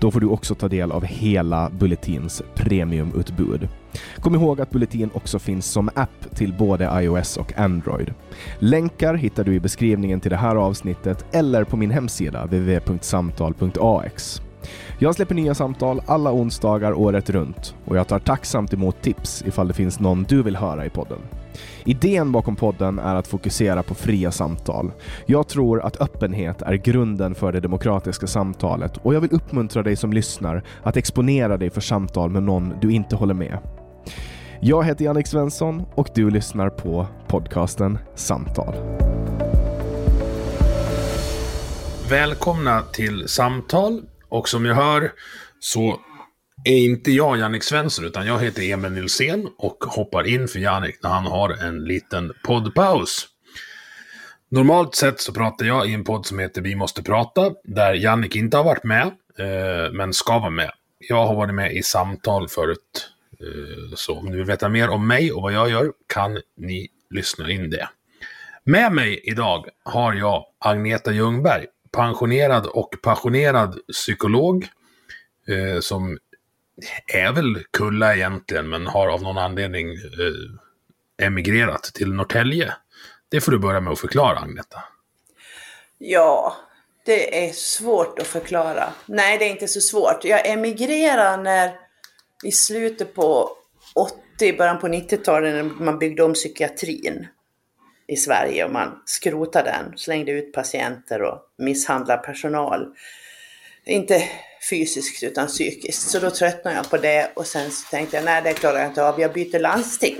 [0.00, 3.68] Då får du också ta del av hela Bulletins premiumutbud.
[4.16, 8.14] Kom ihåg att Bulletin också finns som app till både iOS och Android.
[8.58, 14.42] Länkar hittar du i beskrivningen till det här avsnittet eller på min hemsida www.samtal.ax.
[14.98, 19.68] Jag släpper nya samtal alla onsdagar året runt och jag tar tacksamt emot tips ifall
[19.68, 21.18] det finns någon du vill höra i podden.
[21.84, 24.92] Idén bakom podden är att fokusera på fria samtal.
[25.26, 29.96] Jag tror att öppenhet är grunden för det demokratiska samtalet och jag vill uppmuntra dig
[29.96, 33.58] som lyssnar att exponera dig för samtal med någon du inte håller med.
[34.60, 38.74] Jag heter Jannik Svensson och du lyssnar på podcasten Samtal.
[42.10, 44.02] Välkomna till Samtal.
[44.28, 45.12] Och som jag hör
[45.60, 46.00] så
[46.68, 51.02] är inte jag Jannik Svensson, utan jag heter Emil Nilsén och hoppar in för Jannik
[51.02, 53.26] när han har en liten poddpaus.
[54.48, 58.36] Normalt sett så pratar jag i en podd som heter Vi måste prata, där Jannik
[58.36, 59.06] inte har varit med,
[59.38, 60.70] eh, men ska vara med.
[60.98, 65.06] Jag har varit med i samtal förut, eh, så om ni vill veta mer om
[65.06, 67.88] mig och vad jag gör kan ni lyssna in det.
[68.64, 74.66] Med mig idag har jag Agneta Ljungberg, pensionerad och passionerad psykolog,
[75.48, 76.18] eh, som
[77.06, 82.74] är väl Kulla egentligen, men har av någon anledning eh, emigrerat till Norrtälje.
[83.28, 84.84] Det får du börja med att förklara, Agneta.
[85.98, 86.56] Ja,
[87.04, 88.92] det är svårt att förklara.
[89.06, 90.24] Nej, det är inte så svårt.
[90.24, 91.72] Jag emigrerade när
[92.44, 93.50] i slutet på
[93.94, 97.26] 80, början på 90-talet när man byggde om psykiatrin
[98.06, 102.86] i Sverige och man skrotade den, slängde ut patienter och misshandlade personal.
[103.84, 104.22] Inte
[104.70, 106.10] fysiskt utan psykiskt.
[106.10, 108.88] Så då tröttnade jag på det och sen så tänkte jag, nej det klarar jag
[108.88, 110.16] inte av, jag byter landsting.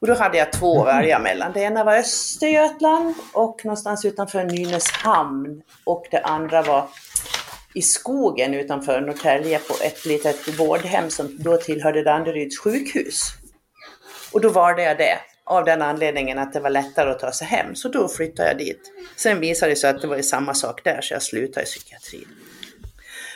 [0.00, 1.52] Och då hade jag två att välja mellan.
[1.52, 5.62] Det ena var Östergötland och någonstans utanför Nynäshamn.
[5.84, 6.88] Och det andra var
[7.74, 13.22] i skogen utanför Norrtälje på ett litet vårdhem som då tillhörde Danderyds sjukhus.
[14.32, 17.46] Och då valde jag det av den anledningen att det var lättare att ta sig
[17.46, 17.74] hem.
[17.74, 18.92] Så då flyttade jag dit.
[19.16, 22.37] Sen visade det sig att det var samma sak där så jag slutade i psykiatrin.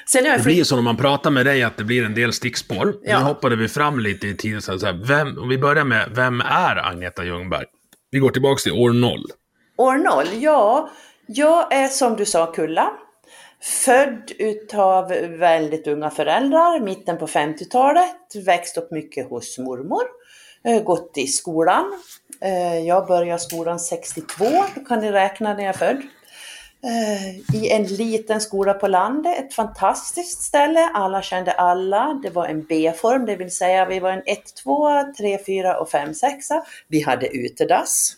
[0.07, 2.33] Sen det blir ju så när man pratar med dig att det blir en del
[2.33, 2.95] stickspår.
[3.03, 3.19] Ja.
[3.19, 4.63] Nu hoppade vi fram lite i tiden.
[4.63, 7.65] Så här, vem, om vi börjar med, vem är Agneta Ljungberg?
[8.11, 9.25] Vi går tillbaka till år noll.
[9.77, 10.91] År noll, ja.
[11.27, 12.91] Jag är som du sa Kulla.
[13.85, 15.09] Född utav
[15.39, 18.17] väldigt unga föräldrar, mitten på 50-talet.
[18.47, 20.03] Växt upp mycket hos mormor.
[20.85, 21.93] Gått i skolan.
[22.41, 24.45] Eh, jag började skolan 62,
[24.75, 26.03] då kan ni räkna när jag är född.
[26.85, 30.91] Eh, i en liten skola på landet, ett fantastiskt ställe.
[30.95, 32.21] Alla kände alla.
[32.23, 35.91] Det var en B-form, det vill säga vi var en 1, 2, 3, 4 och
[35.91, 36.47] 5, 6.
[36.89, 38.17] Vi hade utedass.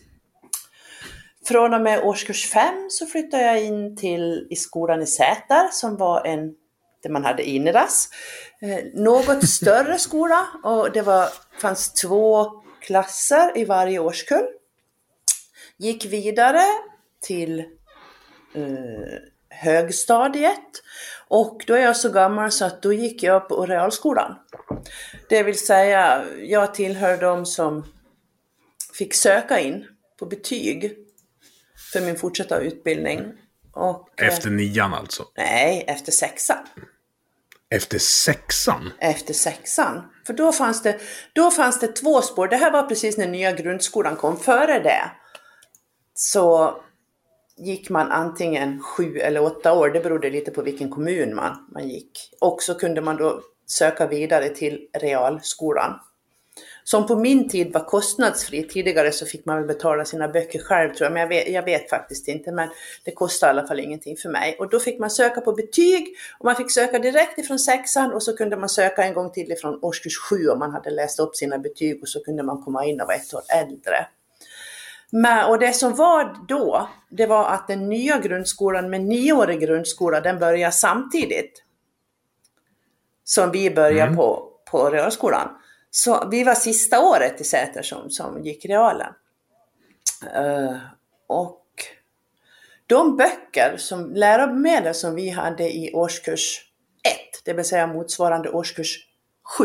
[1.46, 5.96] Från och med årskurs 5 så flyttade jag in till i skolan i Säter som
[5.96, 6.54] var en
[7.02, 8.08] där man hade innedass.
[8.60, 11.28] Eh, något större skola och det var,
[11.60, 12.46] fanns två
[12.80, 14.46] klasser i varje årskull.
[15.78, 16.62] Gick vidare
[17.20, 17.64] till
[18.54, 19.18] eh,
[19.50, 20.82] högstadiet
[21.28, 24.34] och då är jag så gammal så att då gick jag på realskolan.
[25.28, 27.86] Det vill säga, jag tillhör de som
[28.98, 29.86] fick söka in
[30.18, 30.96] på betyg
[31.92, 33.32] för min fortsatta utbildning.
[33.72, 35.24] Och, eh, Efter nian alltså?
[35.36, 36.66] Nej, efter sexan.
[37.70, 38.92] Efter sexan?
[38.98, 40.02] Efter sexan.
[40.26, 41.00] För då fanns, det,
[41.32, 42.48] då fanns det två spår.
[42.48, 44.38] Det här var precis när nya grundskolan kom.
[44.38, 45.10] Före det
[46.14, 46.76] så
[47.56, 51.88] gick man antingen sju eller åtta år, det berodde lite på vilken kommun man, man
[51.88, 52.30] gick.
[52.40, 56.00] Och så kunde man då söka vidare till realskolan.
[56.84, 58.68] Som på min tid var kostnadsfri.
[58.68, 61.62] Tidigare så fick man väl betala sina böcker själv tror jag, men jag vet, jag
[61.62, 62.52] vet faktiskt inte.
[62.52, 62.68] Men
[63.04, 64.56] det kostade i alla fall ingenting för mig.
[64.58, 68.22] Och då fick man söka på betyg och man fick söka direkt ifrån sexan och
[68.22, 71.36] så kunde man söka en gång till ifrån årskurs sju om man hade läst upp
[71.36, 74.06] sina betyg och så kunde man komma in och vara ett år äldre.
[75.10, 80.20] Men, och det som var då, det var att den nya grundskolan med nioårig grundskola,
[80.20, 81.64] den började samtidigt
[83.24, 84.16] som vi började Mm.
[84.16, 85.48] på, på realskolan.
[85.90, 89.12] Så vi var sista året i Säter som, som gick realen.
[90.34, 90.76] Eh,
[91.26, 91.64] och
[92.86, 96.60] de böcker, som läromedel som vi hade i årskurs
[97.02, 98.98] 1, det vill säga motsvarande årskurs
[99.58, 99.64] 7,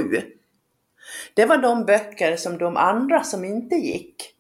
[1.34, 4.36] det var de böcker som de andra som inte gick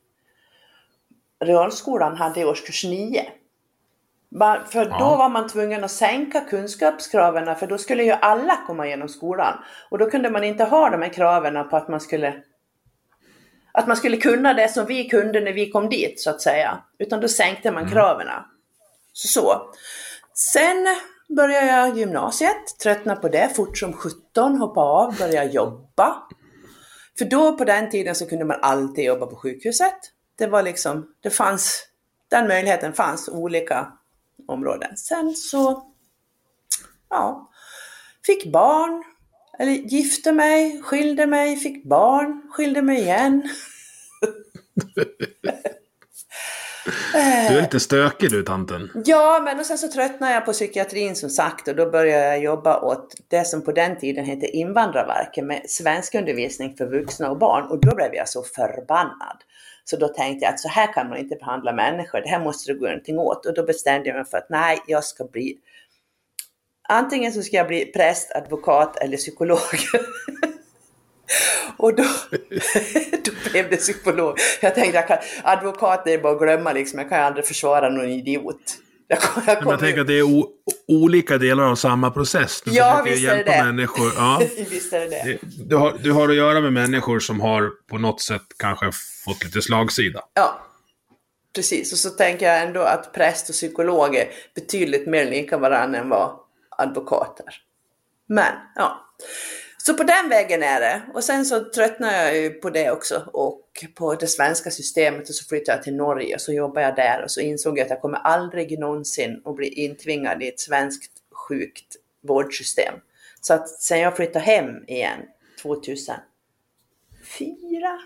[1.39, 3.25] realskolan hade i årskurs 9.
[4.39, 5.15] Ba- För då Ja.
[5.15, 9.63] var man tvungen att sänka kunskapskraven för då skulle ju alla komma igenom skolan.
[9.91, 12.43] Och då kunde man inte ha de här kraven på att man skulle
[13.71, 16.77] att man skulle kunna det som vi kunde när vi kom dit så att säga.
[16.99, 18.27] Utan då sänkte man kraven.
[19.13, 19.61] Så, så.
[20.33, 20.87] Sen
[21.35, 26.15] började jag gymnasiet, tröttnade på det fort som 17, hoppade av, började jobba.
[27.17, 29.97] För då på den tiden så kunde man alltid jobba på sjukhuset.
[30.39, 31.85] Det var liksom, det fanns,
[32.29, 33.93] den möjligheten fanns olika
[34.47, 34.97] områden.
[34.97, 35.83] Sen så,
[37.09, 37.49] ja,
[38.25, 39.03] fick barn,
[39.59, 43.49] eller gifte mig, skilde mig, fick barn, skilde mig igen.
[47.13, 48.89] Du är lite stökig du, tanten.
[49.05, 52.43] Ja, men och sen så tröttnade jag på psykiatrin som sagt och då började jag
[52.43, 57.63] jobba åt det som på den tiden hette Invandrarverket med svenskundervisning för vuxna och barn
[57.63, 59.37] och då blev jag så förbannad.
[59.89, 62.73] Så då tänkte jag att så här kan man inte behandla människor, det här måste
[62.73, 65.57] det gå någonting åt och då bestämde jag mig för att nej, jag ska bli
[66.89, 69.57] Antingen så ska jag bli präst, advokat eller psykolog.
[71.77, 72.03] Och då,
[73.23, 74.37] då blev det psykolog.
[74.61, 76.99] Jag tänkte, jag kan, advokat är bara att glömma liksom.
[76.99, 78.77] Jag kan ju aldrig försvara någon idiot.
[79.11, 80.49] Jag, kom- jag kommer jag tänker att det är o-
[80.87, 82.61] olika delar av samma process.
[82.61, 84.11] Du Ja, visst är det människor.
[84.15, 84.41] Ja.
[84.69, 84.99] Visst är.
[84.99, 85.37] Det-
[85.69, 88.91] Du har, du har att göra med människor som har på något sätt kanske
[89.25, 90.21] fått lite slagsida.
[90.33, 90.61] Ja,
[91.55, 91.91] precis.
[91.91, 96.09] Och så tänker jag ändå att präst och psykolog är betydligt mer lika varandra än
[96.09, 96.31] vad
[96.77, 97.45] advokater.
[98.27, 99.05] Men, ja.
[99.83, 101.01] Så på den vägen är det.
[101.13, 105.35] Och sen så tröttnade jag ju på det också och på det svenska systemet och
[105.35, 107.89] så flyttade jag till Norge och så jobbade jag där och så insåg jag att
[107.89, 112.93] jag kommer aldrig någonsin att bli intvingad i ett svenskt sjukt vårdsystem.
[113.41, 115.19] Så att sen jag flyttade hem igen
[115.61, 116.21] 2004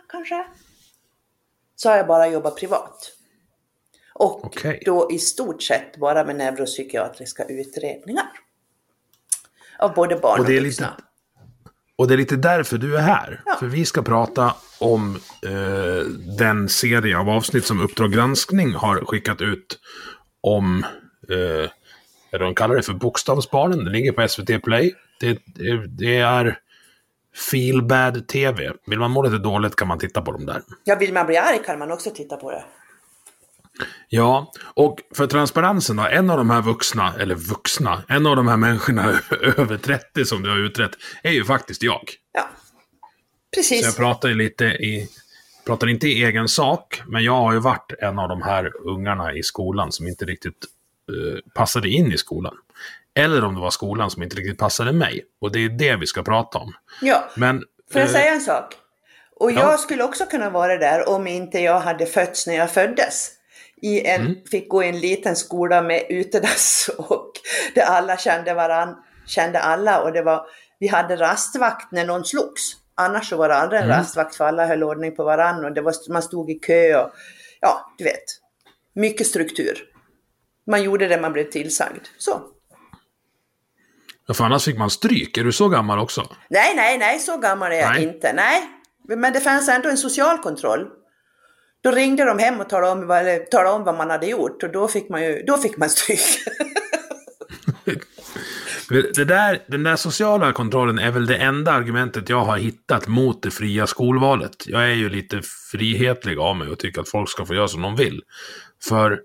[0.10, 0.46] kanske,
[1.76, 3.12] så har jag bara jobbat privat.
[4.14, 4.82] Och Okej.
[4.86, 8.30] då i stort sett bara med neuropsykiatriska utredningar.
[9.80, 10.90] Av både barn och, Och det är vuxna.
[10.98, 11.04] lite-
[12.04, 13.42] Och det är lite därför du är här.
[13.46, 13.56] Ja.
[13.60, 16.06] För vi ska prata om eh,
[16.38, 19.80] den serie av avsnitt som Uppdrag granskning har skickat ut
[20.42, 20.86] om,
[21.30, 21.70] eh,
[22.32, 23.86] vad de kallar det för, Bokstavsbarnen.
[23.86, 24.94] Det ligger på SVT Play.
[25.20, 26.58] Det, det, det är
[27.52, 28.72] Feel Bad TV.
[28.86, 30.62] Vill man må lite dåligt kan man titta på dem där.
[30.84, 32.64] Ja, vill man bli arg kan man också titta på det.
[34.10, 38.48] Ja, och för transparensen då, en av de här vuxna, eller vuxna, en av de
[38.48, 39.04] här människorna
[39.58, 40.92] över 30 som du har utrett,
[41.24, 42.10] är ju faktiskt jag.
[42.34, 42.50] Ja,
[43.56, 43.96] Så jag precis.
[43.96, 45.10] pratar ju lite i,
[45.66, 49.34] pratar inte i egen sak, men jag har ju varit en av de här ungarna
[49.34, 50.66] i skolan som inte riktigt
[51.10, 52.54] eh, passade in i skolan.
[53.16, 55.26] Eller om det var skolan som inte riktigt passade mig.
[55.42, 56.74] Och det är det vi ska prata om.
[57.02, 58.76] Ja, Men, får jag eh, säga en sak?
[59.36, 59.60] Och ja.
[59.60, 63.32] jag skulle också kunna vara där om inte jag hade fötts när jag föddes.
[63.84, 64.36] I en, Mm.
[64.52, 67.32] Fick gå i en liten skola med utedass och
[67.76, 68.96] där alla kände varann,
[69.28, 70.46] kände alla och det var,
[70.80, 72.62] vi hade rastvakt när någon slogs.
[72.96, 73.98] Annars så var det aldrig en Mm.
[73.98, 77.12] rastvakt för alla höll ordning på varann och det var, man stod i kö och
[77.62, 78.24] ja, du vet.
[78.96, 79.78] Mycket struktur.
[80.68, 82.06] Man gjorde det man blev tillsagd.
[82.18, 82.42] Så.
[84.28, 85.38] Ja, för annars fick man stryk.
[85.38, 86.28] Är du så gammal också?
[86.50, 88.04] Nej, nej, nej, så gammal är jag Nej.
[88.04, 88.34] inte.
[88.34, 88.62] Nej,
[89.08, 90.88] men det fanns ändå en social kontroll.
[91.84, 94.64] Då ringde de hem och talade om vad, eller, talade om vad man hade gjort
[94.64, 96.20] och då fick man ju, då fick man stryk.
[98.90, 103.44] Det där, den där sociala kontrollen är väl det enda argumentet jag har hittat mot
[103.44, 104.68] det fria skolvalet.
[104.68, 107.82] Jag är ju lite frihetlig av mig och tycker att folk ska få göra som
[107.82, 108.22] de vill.
[108.90, 109.20] För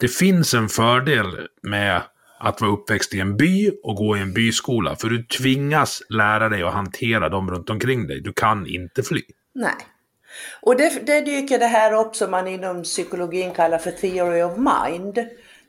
[0.00, 1.26] det finns en fördel
[1.62, 2.02] med
[2.38, 4.96] att vara uppväxt i en by och gå i en byskola.
[4.96, 8.20] För du tvingas lära dig att hantera dem runt omkring dig.
[8.20, 9.22] Du kan inte fly.
[9.54, 9.74] nej.
[10.60, 14.52] Och det, det dyker det här upp som man inom psykologin kallar för theory of
[14.56, 15.18] mind.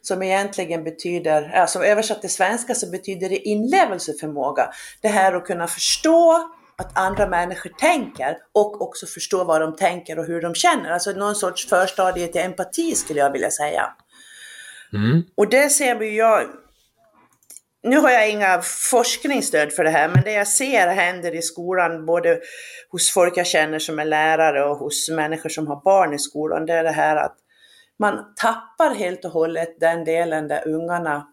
[0.03, 4.69] Som egentligen betyder, alltså översatt till svenska så betyder det inlevelseförmåga.
[5.01, 10.19] Det här att kunna förstå att andra människor tänker och också förstå vad de tänker
[10.19, 10.89] och hur de känner.
[10.89, 13.93] Alltså någon sorts förstadie till empati skulle jag vilja säga.
[14.93, 15.23] Mm.
[15.35, 16.47] Och det ser vi jag,
[17.83, 22.05] nu har jag inga forskningsstöd för det här, men det jag ser händer i skolan,
[22.05, 22.39] både
[22.89, 26.65] hos folk jag känner som är lärare och hos människor som har barn i skolan,
[26.65, 27.35] det är det här att
[28.00, 31.27] man tappar helt och hållet den delen där ungarna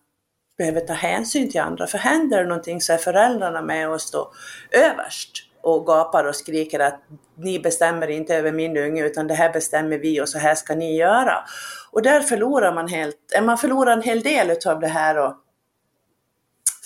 [0.58, 1.86] behöver ta hänsyn till andra.
[1.86, 4.26] För händer det någonting så är föräldrarna med och står
[4.70, 5.30] överst
[5.62, 7.00] och gapar och skriker att
[7.36, 10.74] ni bestämmer inte över min unge utan det här bestämmer vi och så här ska
[10.74, 11.44] ni göra.
[11.92, 15.34] Och där förlorar man helt, man förlorar en hel del utav det här och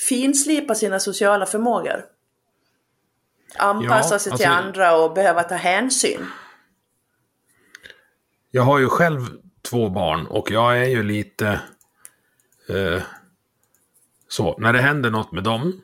[0.09, 2.05] finslipa sina sociala förmågor.
[3.57, 6.27] Anpassa Ja, sig till alltså- andra och behöva ta hänsyn.
[8.51, 9.21] Jag har ju själv
[9.63, 11.61] två barn och jag är ju lite...
[12.69, 13.03] Eh,
[14.29, 15.83] så, när det händer något med dem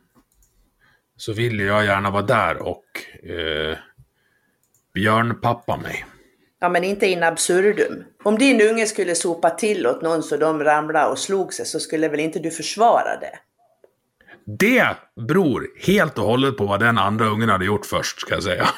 [1.16, 2.84] så vill jag gärna vara där och
[3.30, 3.78] eh,
[4.94, 6.06] björnpappa mig.
[6.60, 8.04] Ja men inte in absurdum.
[8.22, 11.80] Om din unge skulle sopa till åt någon så de ramlade och slog sig så
[11.80, 13.38] skulle väl inte du försvara det?
[14.58, 14.96] Det
[15.28, 18.68] beror helt och hållet på vad den andra ungen hade gjort först, ska jag säga.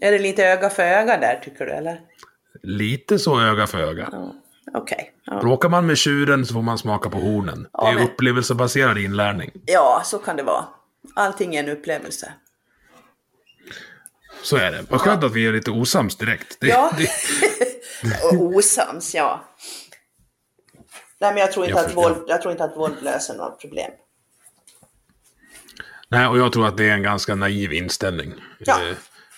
[0.00, 2.00] Är det lite öga för öga där tycker du eller?
[2.62, 4.08] Lite så öga för öga.
[4.12, 4.34] Ja,
[4.74, 5.12] Okej.
[5.24, 5.40] Ja.
[5.40, 7.66] Bråkar man med tjuren så får man smaka på hornen.
[7.72, 9.50] Ja, det är men- upplevelsebaserad inlärning.
[9.66, 10.64] ja, så kan det vara.
[11.14, 12.32] Allting är en upplevelse.
[14.42, 14.84] Så är det.
[14.90, 16.56] Vad skönt att vi är lite osams direkt.
[16.60, 16.92] Det, Ja.
[16.98, 17.08] det,
[18.38, 19.44] osams, ja.
[21.20, 22.02] Nej men jag tror inte, Jag att förstår.
[22.14, 23.90] våld, jag tror inte att våld löser några problem.
[26.10, 28.34] Nej, och jag tror att det är en ganska naiv inställning.
[28.58, 28.80] Ja.
[28.88, 28.94] Eh,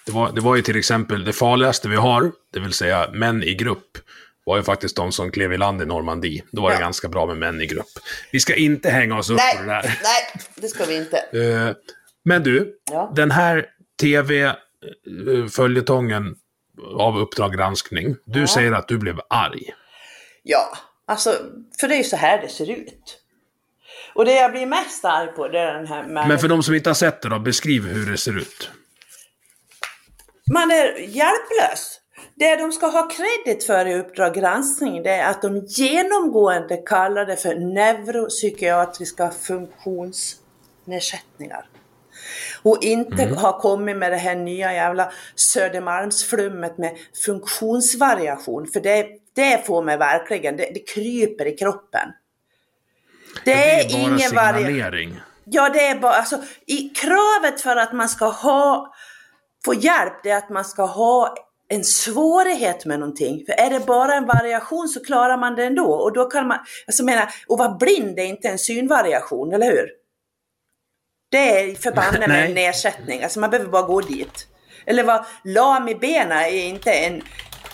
[0.06, 3.42] Det, var, det var ju till exempel det farligaste vi har, det vill säga män
[3.42, 3.98] i grupp,
[4.44, 6.42] var ju faktiskt de som klev i land i Normandie.
[6.52, 6.80] Då var det Ja.
[6.80, 7.86] ganska bra med män i grupp.
[8.32, 9.82] Vi ska inte hänga oss upp Nej, på det där.
[9.82, 11.16] nej, det ska vi inte.
[11.18, 11.70] Eh,
[12.24, 13.12] Men du, Ja.
[13.16, 13.66] den här
[14.00, 16.34] tv-följetongen
[16.98, 18.16] av Uppdrag granskning.
[18.24, 19.62] Du säger att du blev arg.
[20.42, 21.30] Ja, alltså,
[21.80, 23.19] för det är ju så här det ser ut.
[24.20, 26.62] Och det jag blir mest arg på det är den här med Men för de
[26.62, 28.70] som inte har sett det då, beskriv hur det ser ut.
[30.52, 32.00] Man är hjälplös.
[32.34, 37.26] Det de ska ha kredit för i Uppdrag granskning det är att de genomgående kallar
[37.26, 41.64] det för neuropsykiatriska funktionsnedsättningar.
[42.62, 46.96] Och inte har kommit med det här nya jävla Södermalmsflummet med
[47.26, 48.66] funktionsvariation.
[48.66, 52.12] För det, det får mig verkligen, det, det kryper i kroppen.
[53.44, 55.20] Det, är, bara ingen variation.
[55.44, 58.94] Ja, det är bara, alltså, i kravet för att man ska ha,
[59.64, 61.34] få hjälp, det är att man ska ha
[61.68, 63.44] en svårighet med någonting.
[63.46, 65.92] För är det bara en variation så klarar man det ändå.
[65.92, 69.88] Och då kan man, alltså menar, och vara blind är inte en synvariation, eller hur?
[71.30, 74.46] Det är förbanne med en nedsättning, alltså man behöver bara gå dit.
[74.86, 77.22] Eller vara lam i benen är inte en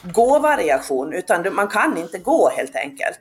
[0.03, 3.21] gåvariation, utan man kan inte gå helt enkelt.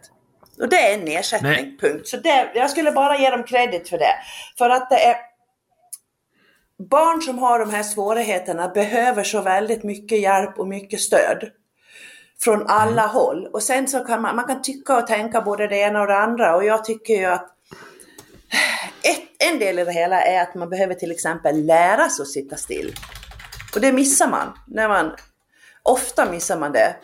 [0.60, 1.78] Och det är en nedsättning, Nej.
[1.82, 2.08] punkt.
[2.08, 4.16] Så det, jag skulle bara ge dem kredit för det.
[4.58, 5.16] För att det är
[6.90, 11.50] barn som har de här svårigheterna behöver så väldigt mycket hjälp och mycket stöd.
[12.40, 13.48] Från alla håll.
[13.54, 16.18] Och sen så kan man, man kan tycka och tänka både det ena och det
[16.18, 16.56] andra.
[16.56, 17.48] Och jag tycker ju att
[19.04, 22.30] ett, en del i det hela är att man behöver till exempel lära sig att
[22.30, 22.96] sitta still.
[23.76, 24.60] Och det missar man.
[24.68, 25.16] När man
[25.84, 26.96] ofta missar man det.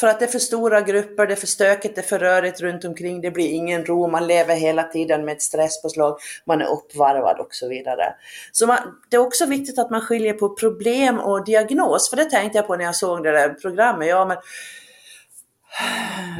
[0.00, 2.60] För att det är för stora grupper, det är för stökigt, det är för rörigt
[2.60, 6.66] runt omkring, det blir ingen ro, man lever hela tiden med ett stresspåslag, man är
[6.66, 8.14] uppvarvad och så vidare.
[8.52, 8.78] Så man,
[9.10, 12.66] det är också viktigt att man skiljer på problem och diagnos, för det tänkte jag
[12.66, 14.08] på när jag såg det där programmet.
[14.08, 14.36] Ja, men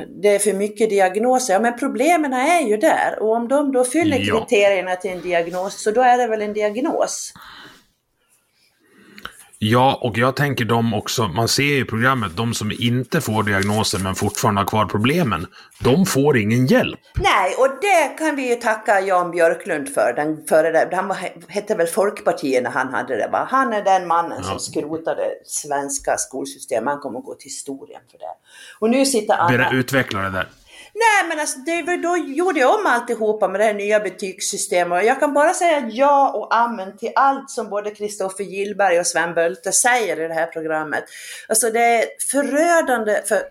[0.09, 1.55] det är för mycket diagnoser.
[1.55, 5.83] Ja, men problemen är ju där och om de då fyller kriterierna till en diagnos,
[5.83, 7.33] så då är det väl en diagnos.
[9.61, 13.43] Ja, och jag tänker de också, man ser ju i programmet, de som inte får
[13.43, 15.47] diagnosen men fortfarande har kvar problemen,
[15.81, 17.00] de får ingen hjälp.
[17.15, 20.12] Nej, och det kan vi ju tacka Jan Björklund för.
[20.17, 21.15] Den före där, han
[21.49, 23.49] hette väl Folkpartiet när han hade det va?
[23.50, 24.49] Han är den mannen ja.
[24.49, 26.93] som skrotade svenska skolsystemet.
[26.93, 28.35] Han kommer att gå till historien för det.
[28.79, 29.73] Och nu sitter Anna...
[29.73, 30.49] Utveckla det där.
[30.99, 35.09] Nej men alltså det, då gjorde jag om alltihopa med det här nya betygssystemet och
[35.09, 39.35] jag kan bara säga ja och amen till allt som både Kristoffer Gillberg och Sven
[39.35, 41.05] Bölte säger i det här programmet.
[41.49, 43.43] Alltså det är förödande för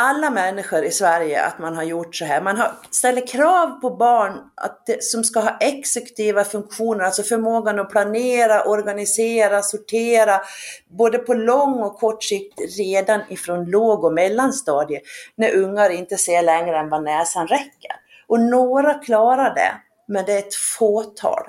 [0.00, 2.40] alla människor i Sverige att man har gjort så här.
[2.40, 7.78] Man har, ställer krav på barn att det, som ska ha exekutiva funktioner, alltså förmågan
[7.78, 10.40] att planera, organisera, sortera,
[10.88, 15.02] både på lång och kort sikt redan ifrån låg och mellanstadiet,
[15.34, 17.92] när ungar inte ser längre än vad näsan räcker.
[18.26, 19.72] Och några klarar det,
[20.08, 21.42] men det är ett fåtal.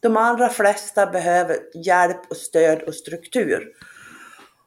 [0.00, 3.72] De allra flesta behöver hjälp och stöd och struktur.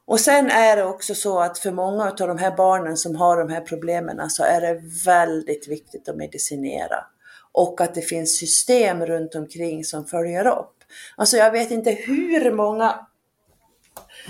[0.06, 3.36] Och sen är det också så att för många av de här barnen som har
[3.36, 7.04] de här problemen så är det väldigt viktigt att medicinera.
[7.52, 10.74] Och att det finns system runt omkring som följer upp.
[11.16, 13.06] Alltså jag vet inte hur många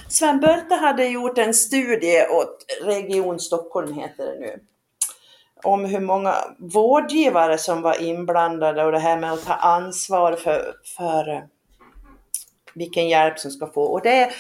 [0.08, 4.60] Sven Bölte hade gjort en studie åt Region Stockholm, heter det nu,
[5.62, 10.74] om hur många vårdgivare som var inblandade och det här med att ta ansvar för,
[10.96, 11.42] för eh,
[12.74, 13.82] vilken hjälp som ska få.
[13.82, 14.30] Och det,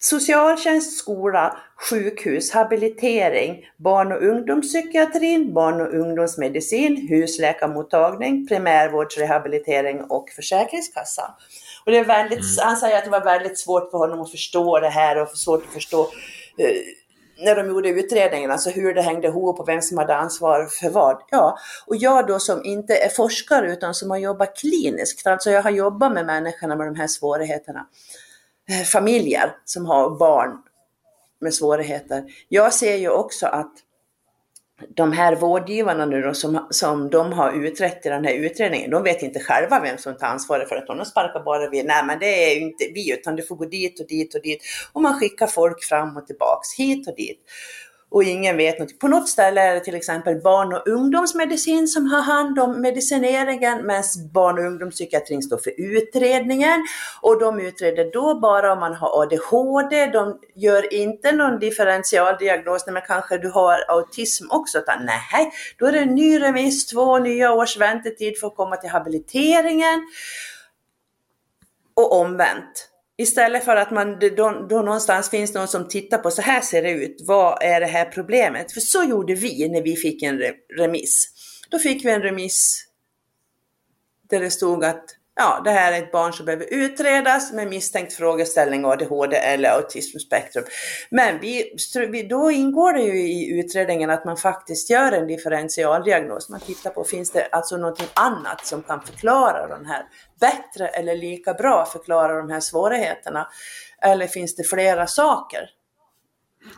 [0.00, 1.56] Socialtjänst, skola,
[1.90, 11.34] sjukhus, habilitering, barn och ungdomspsykiatrin, barn och ungdomsmedicin, husläkarmottagning, primärvårdsrehabilitering och försäkringskassa.
[11.84, 12.68] Och det är väldigt, mm.
[12.68, 15.64] Han säger att det var väldigt svårt för honom att förstå det här och svårt
[15.66, 16.00] att förstå
[16.58, 20.68] eh, när de gjorde utredningen, alltså hur det hängde ihop och vem som hade ansvar
[20.80, 21.22] för vad.
[21.30, 25.62] Ja, och jag då som inte är forskare utan som har jobbat kliniskt, alltså jag
[25.62, 27.86] har jobbat med människorna med de här svårigheterna.
[28.70, 30.58] Eh, familjer som har barn
[31.40, 32.24] med svårigheter.
[32.48, 33.72] Jag ser ju också att
[34.88, 39.02] de här vårdgivarna nu då, som, som de har utrett i den här utredningen, de
[39.02, 40.84] vet inte själva vem som tar ansvaret för det.
[40.86, 43.64] De sparkar bara vid, nej men det är ju inte vi, utan du får gå
[43.64, 44.62] dit och dit och dit.
[44.92, 47.40] Och man skickar folk fram och tillbaks, hit och dit
[48.10, 48.98] och ingen vet något.
[48.98, 53.86] På något ställe är det till exempel barn och ungdomsmedicin som har hand om medicineringen
[53.86, 56.86] medan barn och ungdomspsykiatrin står för utredningen.
[57.22, 60.06] Och de utreder då bara om man har ADHD.
[60.06, 64.78] De gör inte någon differentialdiagnos, men kanske du har autism också.
[64.78, 68.76] Utan nej, då är det en ny remiss, två nya års väntetid för att komma
[68.76, 70.06] till habiliteringen.
[71.94, 72.87] Och omvänt.
[73.20, 76.82] Istället för att man då, då någonstans finns någon som tittar på, så här ser
[76.82, 78.72] det ut, vad är det här problemet?
[78.72, 80.40] För så gjorde vi när vi fick en
[80.78, 81.28] remiss.
[81.70, 82.84] Då fick vi en remiss
[84.30, 85.04] där det stod att
[85.38, 90.64] ja, det här är ett barn som behöver utredas med misstänkt frågeställning ADHD eller autismspektrum.
[91.10, 96.48] Men vi, då ingår det ju i utredningen att man faktiskt gör en differentialdiagnos.
[96.48, 100.02] Man tittar på, finns det alltså någonting annat som kan förklara den här
[100.40, 103.48] bättre eller lika bra förklara de här svårigheterna?
[104.02, 105.60] Eller finns det flera saker?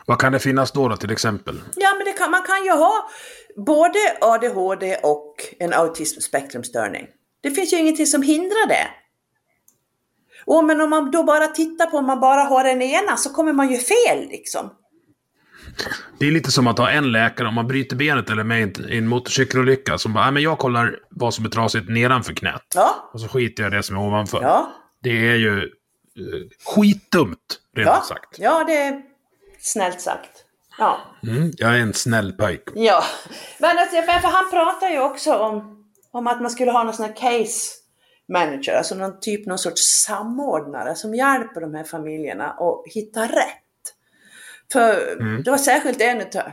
[0.05, 1.61] Vad kan det finnas då, då till exempel?
[1.75, 3.09] Ja, men kan, man kan ju ha
[3.55, 7.07] både ADHD och en autismspektrumstörning.
[7.41, 8.87] Det finns ju ingenting som hindrar det.
[10.45, 13.29] Och men om man då bara tittar på om man bara har den ena så
[13.29, 14.69] kommer man ju fel liksom.
[16.19, 18.97] Det är lite som att ha en läkare om man bryter benet eller med i
[18.97, 22.63] en motorcykelolycka som bara, men jag kollar vad som är trasigt nedanför knät.
[22.75, 23.09] Ja.
[23.13, 24.41] Och så skiter jag i det som är ovanför.
[24.41, 24.71] Ja.
[25.03, 25.69] Det är ju uh,
[26.65, 27.37] skitdumt,
[27.75, 28.03] rent ja.
[28.07, 28.35] sagt.
[28.37, 29.01] Ja, det är
[29.59, 30.45] snällt sagt.
[30.77, 31.01] Ja.
[31.23, 32.63] Mm, jag är en snäll pojk.
[32.73, 33.03] Ja,
[33.59, 35.80] men alltså, för han pratar ju också om
[36.11, 37.71] om att man skulle ha någon sån här case
[38.27, 43.95] manager, alltså någon typ, någon sorts samordnare som hjälper de här familjerna att hitta rätt.
[44.71, 45.43] För mm.
[45.43, 46.51] det var särskilt en av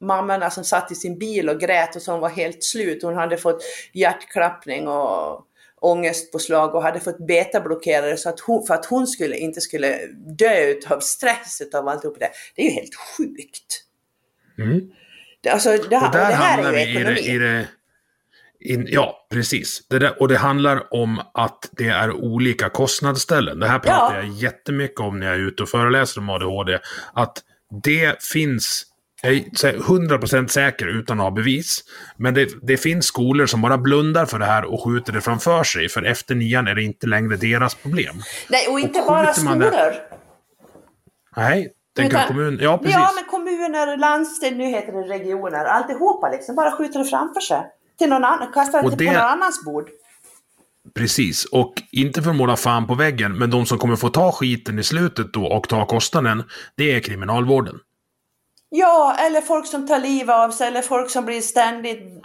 [0.00, 3.02] mammorna som satt i sin bil och grät och som var helt slut.
[3.02, 5.44] Hon hade fått hjärtklappning och
[5.80, 10.06] ångestpåslag och hade fått betablockerare så att hon, för att hon skulle, inte skulle
[10.38, 12.30] dö av stress av alltihop det.
[12.56, 13.84] Det är ju helt sjukt.
[14.58, 14.90] Mm.
[15.50, 17.20] Alltså, det, och, och det här är ju ekonomi.
[17.20, 17.66] I det, i det
[18.60, 19.86] in, ja, precis.
[19.90, 23.58] Det där, och det handlar om att det är olika kostnadsställen.
[23.58, 24.22] Det här pratar ja.
[24.22, 26.78] jag jättemycket om när jag är ute och föreläser om ADHD.
[27.12, 27.38] Att
[27.84, 28.86] det finns,
[29.22, 29.42] jag är
[29.78, 31.84] 100% säker utan att ha bevis,
[32.16, 35.64] men det, det, finns skolor som bara blundar för det här och skjuter det framför
[35.64, 35.88] sig.
[35.88, 38.16] För efter nian är det inte längre deras problem.
[38.48, 39.70] Nej, och inte och bara skolor.
[39.70, 40.02] Det...
[41.36, 42.58] Nej, Utan, kommun...
[42.62, 42.94] Ja, precis.
[42.94, 46.54] Ja, men kommuner, landsting, nu heter det regioner, alltihopa liksom.
[46.54, 47.62] Bara skjuter det framför sig
[47.98, 49.88] till någon annan, kastar det, det på någon annans bord.
[50.94, 54.32] Precis, och inte för att måla fan på väggen, men de som kommer få ta
[54.32, 56.42] skiten i slutet då och ta kostnaden,
[56.76, 57.78] det är kriminalvården.
[58.70, 62.22] Ja, eller folk som tar liv av sig, eller folk som blir ständigt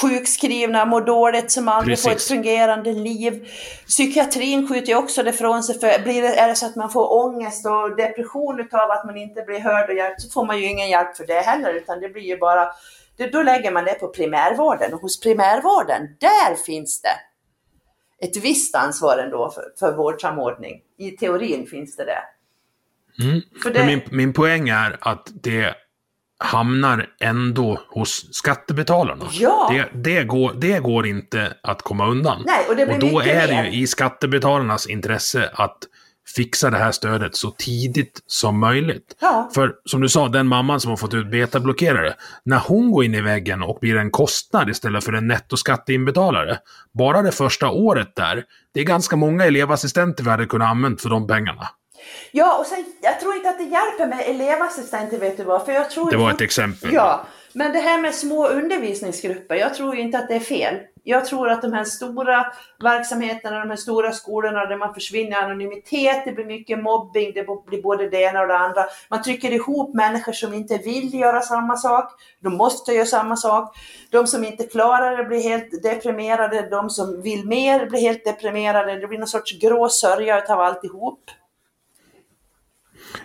[0.00, 2.04] sjukskrivna, mår dåligt, som aldrig Precis.
[2.04, 3.48] får ett fungerande liv.
[3.86, 6.90] Psykiatrin skjuter ju också det från sig, för blir det, är det så att man
[6.90, 10.58] får ångest och depression utav att man inte blir hörd och hjälpt, så får man
[10.58, 12.68] ju ingen hjälp för det heller, utan det blir ju bara,
[13.26, 14.94] då lägger man det på primärvården.
[14.94, 17.18] Och hos primärvården, där finns det
[18.26, 20.80] ett visst ansvar ändå för, för vårdsamordning.
[20.98, 22.22] I teorin finns det det.
[23.24, 23.40] Mm.
[23.74, 25.74] Det min, min poäng är att det
[26.38, 29.24] hamnar ändå hos skattebetalarna.
[29.32, 29.68] Ja.
[29.72, 32.42] Det, det, går, det går inte att komma undan.
[32.46, 35.78] Nej, och och då är det ju i skattebetalarnas intresse att
[36.36, 39.16] fixa det här stödet så tidigt som möjligt.
[39.20, 39.50] Ja.
[39.54, 42.14] För som du sa, den mamman som har fått ut betablockerare,
[42.44, 46.58] när hon går in i väggen och blir en kostnad istället för en nettoskatteinbetalare,
[46.94, 51.08] bara det första året där, det är ganska många elevassistenter vi hade kunnat använt för
[51.08, 51.68] de pengarna.
[52.32, 55.64] Ja, och sen, jag tror inte att det hjälper med elevassistenter, vet du vad?
[55.64, 56.94] För jag tror Det var ett exempel.
[56.94, 57.24] Ja,
[57.58, 60.74] men det här med små undervisningsgrupper, jag tror ju inte att det är fel.
[61.02, 62.46] Jag tror att de här stora
[62.82, 67.46] verksamheterna, de här stora skolorna där man försvinner i anonymitet, det blir mycket mobbing, det
[67.66, 68.84] blir både det ena och det andra.
[69.10, 73.76] Man trycker ihop människor som inte vill göra samma sak, de måste göra samma sak.
[74.10, 79.00] De som inte klarar det blir helt deprimerade, de som vill mer blir helt deprimerade.
[79.00, 81.20] Det blir någon sorts grå sörja utav alltihop.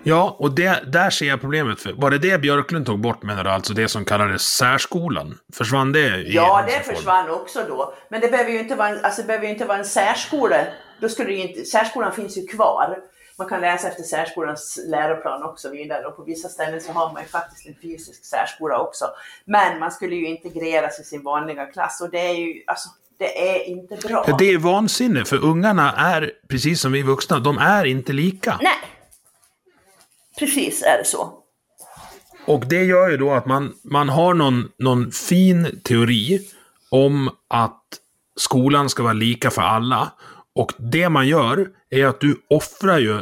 [0.04, 1.82] Ja, och det, där ser jag problemet.
[1.82, 1.94] För.
[1.94, 3.50] Var det det Björklund tog bort menar du?
[3.50, 5.38] Alltså det som kallades särskolan?
[5.54, 6.22] Försvann det?
[6.22, 7.94] i Ja, det försvann också då.
[8.10, 10.56] Men det behöver ju inte vara en, alltså, det behöver ju inte vara en särskola.
[11.02, 12.98] Då skulle det ju inte, särskolan finns ju kvar.
[13.38, 16.06] Man kan läsa efter särskolans läroplan och så vidare.
[16.06, 19.06] Och på vissa ställen så har man ju faktiskt en fysisk särskola också.
[19.46, 23.56] Men man skulle ju integreras i sin vanliga klass och det är ju, alltså, det
[23.56, 24.36] är inte bra.
[24.40, 28.60] Det är vansinne, för ungarna är, precis som vi vuxna, de är inte lika.
[28.62, 28.74] Nej.
[30.40, 31.34] Precis är det så.
[32.48, 36.40] Och det gör ju då att man, man har någon, någon fin teori
[36.92, 37.82] om att
[38.40, 40.12] skolan ska vara lika för alla.
[40.56, 43.20] Och det man gör är att du offrar ju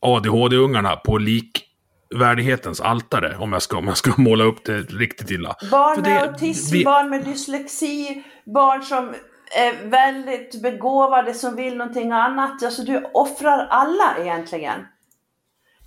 [0.00, 5.56] ADHD-ungarna på likvärdighetens altare, om jag ska, om jag ska måla upp det riktigt illa.
[5.70, 9.14] Barn med det- autism, vi- barn med dyslexi, barn som
[9.56, 12.62] är väldigt begåvade som vill någonting annat.
[12.62, 14.80] Alltså du offrar alla egentligen.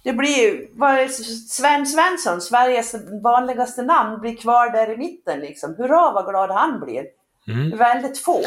[0.05, 1.11] Det blir ju, vad
[1.49, 5.75] Sven Svensson, Sveriges vanligaste namn, blir kvar där i mitten liksom.
[5.75, 7.03] Hurra vad glad han blir.
[7.47, 7.77] Mm.
[7.77, 8.43] Väldigt få.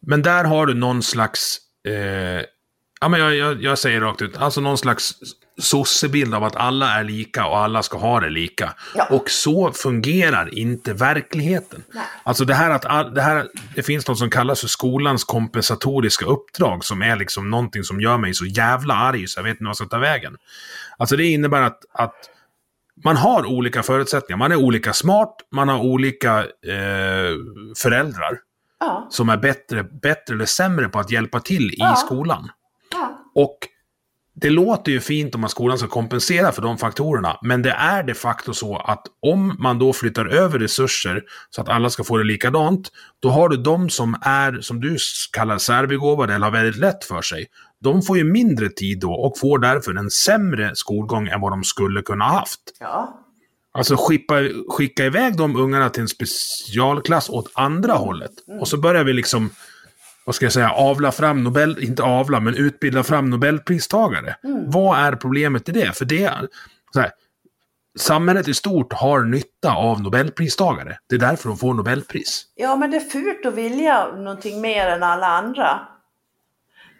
[0.00, 2.44] Men där har du någon slags, eh,
[3.00, 5.14] ja men jag, jag, jag säger rakt ut, alltså någon slags
[5.60, 8.74] sossebild av att alla är lika och alla ska ha det lika.
[8.94, 9.06] Ja.
[9.10, 11.82] Och så fungerar inte verkligheten.
[11.94, 12.04] Nej.
[12.22, 16.24] Alltså det här att all, det, här, det finns något som kallas för skolans kompensatoriska
[16.26, 19.64] uppdrag som är liksom någonting som gör mig så jävla arg så jag vet inte
[19.64, 20.36] vad jag ska ta vägen.
[20.98, 22.14] Alltså det innebär att, att
[23.04, 24.38] man har olika förutsättningar.
[24.38, 27.34] Man är olika smart, man har olika eh,
[27.82, 28.38] föräldrar
[28.82, 31.94] Ja, som är bättre, bättre eller sämre på att hjälpa till i Ja.
[31.96, 32.48] skolan.
[32.92, 33.18] ja.
[33.34, 33.58] Och
[34.40, 38.02] det låter ju fint om att skolan ska kompensera för de faktorerna, men det är
[38.02, 42.18] de facto så att om man då flyttar över resurser så att alla ska få
[42.18, 42.88] det likadant,
[43.22, 44.96] då har du de som är, som du
[45.32, 47.46] kallar särbegåvade eller har väldigt lätt för sig.
[47.80, 51.64] De får ju mindre tid då och får därför en sämre skolgång än vad de
[51.64, 52.60] skulle kunna ha haft.
[52.80, 53.16] ja.
[53.72, 54.34] Alltså skicka,
[54.68, 58.30] skicka iväg de ungarna till en specialklass åt andra hållet.
[58.60, 59.50] Och så börjar vi liksom,
[60.30, 64.36] vad ska jag säga, avla fram Nobel, inte avla, men utbilda fram Nobelpristagare.
[64.66, 65.96] Vad är problemet i det?
[65.96, 66.48] För det är,
[66.92, 67.10] så här,
[67.98, 70.98] samhället i stort har nytta av Nobelpristagare.
[71.08, 72.44] Det är därför de får Nobelpris.
[72.54, 75.80] Ja, men det är fult att vilja någonting mer än alla andra.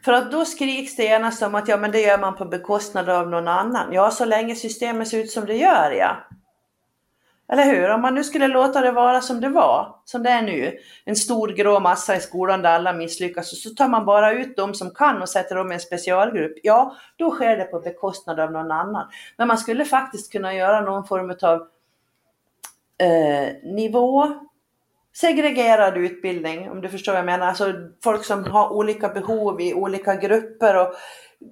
[0.05, 3.09] För att då skriks det genast om att ja, men det gör man på bekostnad
[3.09, 3.93] av någon annan.
[3.93, 6.17] Ja, så länge systemet ser ut som det gör, ja.
[7.53, 7.91] Eller hur?
[7.91, 11.17] Om man nu skulle låta det vara som det var, som det är nu, en
[11.17, 14.75] stor grå massa i skolan där alla misslyckas och så tar man bara ut de
[14.75, 16.59] som kan och sätter dem i en specialgrupp.
[16.63, 19.09] Ja, då sker det på bekostnad av någon annan.
[19.37, 21.67] Men man skulle faktiskt kunna göra någon form av
[22.99, 24.27] eh, nivå
[25.15, 27.47] segregerad utbildning, om du förstår vad jag menar.
[27.47, 27.73] Alltså
[28.05, 30.95] folk som har olika behov i olika grupper och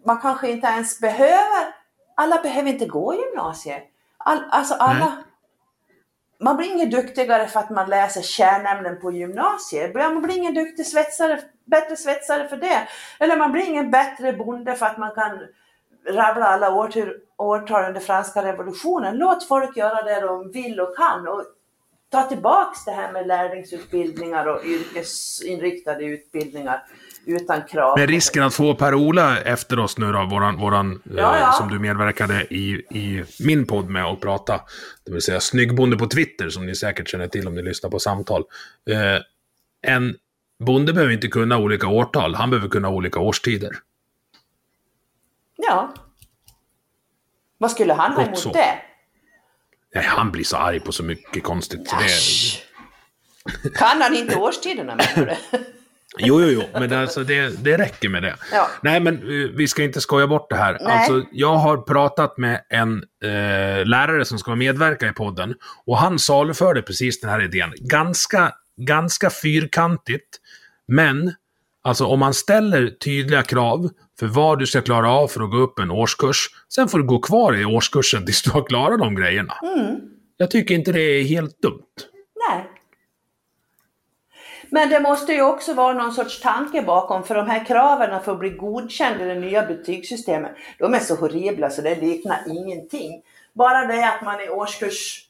[0.06, 1.74] man kanske inte ens behöver,
[2.16, 3.82] alla behöver inte gå gymnasiet.
[4.18, 5.12] All, alltså alla,
[6.40, 9.94] man blir ingen duktigare för att man läser kärnämnen på gymnasiet.
[9.94, 12.88] Man blir ingen duktig svetsare, bättre svetsare för det.
[13.20, 15.38] Eller man blir ingen bättre bonde för att man kan
[16.09, 16.74] rabbla alla
[17.38, 19.16] årtal, under franska revolutionen.
[19.16, 21.29] Låt folk göra det de vill och kan.
[21.29, 21.44] Och
[22.11, 26.83] ta tillbaks det här med lärlingsutbildningar och yrkesinriktade utbildningar
[27.27, 27.99] utan krav.
[27.99, 31.53] Men risken att få Per-Ola efter oss nu då, våran, våran Ja, eh, ja.
[31.53, 34.61] som du medverkade i, i min podd med och prata,
[35.05, 37.99] det vill säga Snyggbonde på Twitter, som ni säkert känner till om ni lyssnar på
[37.99, 38.44] samtal.
[38.90, 39.23] Eh,
[39.92, 40.16] en
[40.59, 43.73] bonde behöver inte kunna olika årtal, han behöver kunna olika årstider.
[45.57, 45.94] Ja.
[47.59, 48.88] Vad skulle han ha emot det?
[49.94, 51.92] Nej, han blir så arg på så mycket konstigt.
[51.92, 52.62] Äsch.
[53.74, 55.59] Kan han inte årstiderna menar du?
[56.18, 58.37] Jo, jo, jo, men det, alltså, det, det räcker med det.
[58.53, 58.68] Ja.
[58.83, 60.79] Nej, men eh, vi ska inte skoja bort det här.
[60.81, 60.92] Nej.
[60.92, 65.55] Alltså, jag har pratat med en eh, lärare som ska medverka i podden
[65.87, 67.72] och han saluförde precis den här idén.
[67.77, 70.37] Ganska, ganska fyrkantigt,
[70.88, 71.35] men
[71.83, 75.57] alltså om man ställer tydliga krav för vad du ska klara av för att gå
[75.57, 79.14] upp en årskurs, sen får du gå kvar i årskursen tills du har klarat de
[79.14, 79.54] grejerna.
[80.37, 81.83] Jag tycker inte det är helt dumt.
[82.48, 82.70] Nej.
[84.70, 88.33] Men det måste ju också vara någon sorts tanke bakom, för de här kraven för
[88.33, 93.22] att bli godkänd i det nya betygssystemet, de är så horribla så det liknar ingenting.
[93.52, 95.24] Bara det att man i årskurs,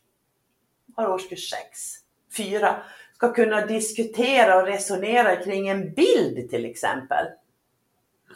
[0.96, 1.94] är årskurs 6,
[2.36, 2.76] 4,
[3.14, 7.26] ska kunna diskutera och resonera kring en bild till exempel.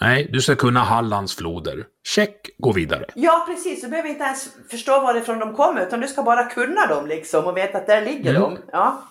[0.02, 1.84] Nej, du ska kunna Hallands floder.
[2.06, 3.04] Check, gå vidare.
[3.14, 6.86] Ja precis, du behöver inte ens förstå varifrån de kommer utan du ska bara kunna
[6.86, 8.42] dem liksom och veta att där ligger Mm.
[8.42, 8.58] de.
[8.72, 9.08] Ja.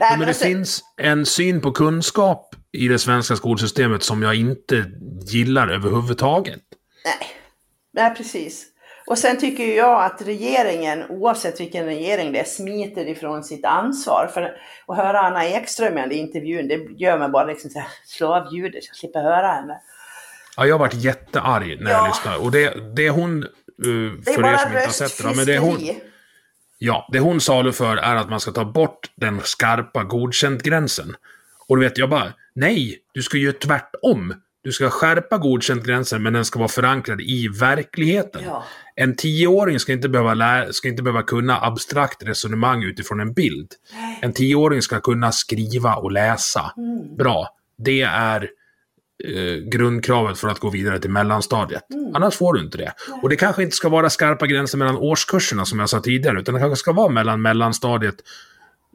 [0.00, 4.34] Nej, Men det alltså- finns en syn på kunskap i det svenska skolsystemet som jag
[4.34, 4.84] inte
[5.26, 6.60] gillar överhuvudtaget.
[7.04, 7.28] Nej,
[7.92, 8.66] nej precis.
[9.08, 14.30] Och sen tycker jag att regeringen, oavsett vilken regering det är, smiter ifrån sitt ansvar.
[14.34, 14.42] För
[14.86, 18.54] att höra Anna Ekström i intervjun, det gör mig bara liksom så här, slå av
[18.54, 19.80] ljudet, jag slipper höra henne.
[20.56, 21.96] Ja, jag har varit jättearg när Ja.
[21.96, 22.42] jag lyssnar.
[22.44, 25.46] Och det, det hon, Det är för er bara som inte har sett det, men
[25.46, 25.78] det hon,
[26.78, 31.14] ja, det hon saluför är att man ska ta bort den skarpa godkänt-gränsen.
[31.68, 34.34] Och du vet, jag bara, nej, du ska ju tvärtom.
[34.62, 38.42] Du ska skärpa godkänt-gränsen, men den ska vara förankrad i verkligheten.
[38.44, 38.64] Ja.
[39.00, 43.68] En tioåring ska inte, behöva lä- ska inte behöva kunna abstrakt resonemang utifrån en bild.
[44.20, 46.72] En tioåring ska kunna skriva och läsa.
[46.76, 47.16] Mm.
[47.16, 47.48] Bra.
[47.78, 48.50] Det är
[49.24, 51.90] eh, grundkravet för att gå vidare till mellanstadiet.
[51.94, 52.14] Mm.
[52.14, 52.92] Annars får du inte det.
[53.22, 56.54] Och det kanske inte ska vara skarpa gränser mellan årskurserna som jag sa tidigare, utan
[56.54, 58.16] det kanske ska vara mellan mellanstadiet,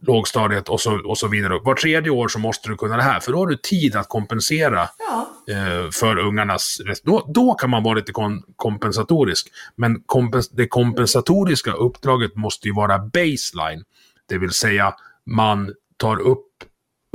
[0.08, 1.60] lågstadiet och så, och så vidare.
[1.64, 4.10] Var tredje år så måste du kunna det här, för då har du tid att
[4.10, 5.28] kompensera Ja.
[5.54, 6.78] eh, för ungarnas...
[7.04, 9.48] Då, då kan man vara lite kon, kompensatorisk.
[9.76, 13.84] Men kompens, det kompensatoriska uppdraget måste ju vara baseline.
[14.30, 14.94] Det vill säga,
[15.26, 16.48] man tar upp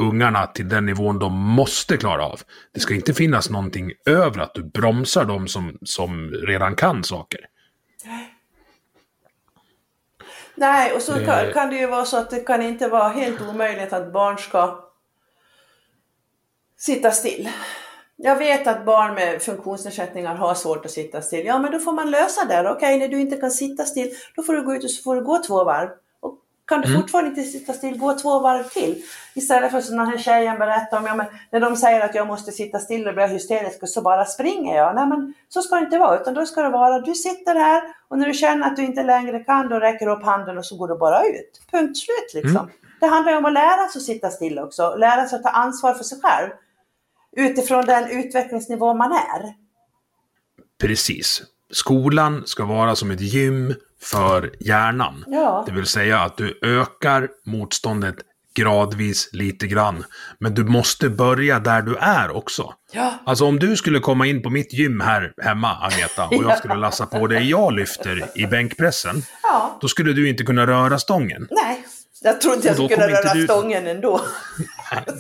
[0.03, 2.41] ungarna till den nivån de måste klara av.
[2.75, 7.41] Det ska inte finnas någonting över att du bromsar dem som, som redan kan saker.
[10.59, 13.41] Nej, och så kan, kan det ju vara så att det kan inte vara helt
[13.41, 14.85] omöjligt att barn ska
[16.77, 17.49] sitta still.
[18.17, 21.47] Jag vet att barn med funktionsnedsättningar har svårt att sitta still.
[21.47, 22.71] Ja, men då får man lösa det.
[22.71, 25.17] Okej, när du inte kan sitta still, då får du gå ut och så får
[25.17, 25.89] du gå två varv.
[26.69, 29.03] Kan du fortfarande inte sitta still, gå två varv till.
[29.35, 32.27] Istället för som den här tjejen berättar om, ja, men när de säger att jag
[32.27, 34.95] måste sitta still och blir hysterisk och så bara springer jag.
[34.95, 37.83] Nej, men så ska det inte vara, utan då ska det vara, du sitter här
[38.09, 40.67] och när du känner att du inte längre kan, då räcker du upp handen och
[40.67, 41.61] så går du bara ut.
[41.71, 42.71] Punkt slut liksom.
[43.01, 45.51] Det handlar ju om att lära sig att sitta still också, lära sig att ta
[45.51, 46.51] ansvar för sig själv.
[47.37, 49.55] Utifrån den utvecklingsnivå man är.
[50.81, 51.43] Precis.
[51.71, 55.25] Skolan ska vara som ett gym för hjärnan.
[55.27, 55.63] Ja.
[55.67, 58.15] Det vill säga att du ökar motståndet
[58.55, 60.05] gradvis lite grann.
[60.41, 62.75] Men du måste börja där du är också.
[62.93, 63.15] Ja.
[63.25, 66.75] Alltså om du skulle komma in på mitt gym här hemma, Agneta, och jag skulle
[66.75, 69.79] lassa på det jag lyfter i bänkpressen, Ja.
[69.81, 71.49] då skulle du inte kunna röra stången.
[71.51, 71.85] Nej,
[72.23, 74.21] jag trodde jag Och då skulle kunna inte röra du- stången ändå.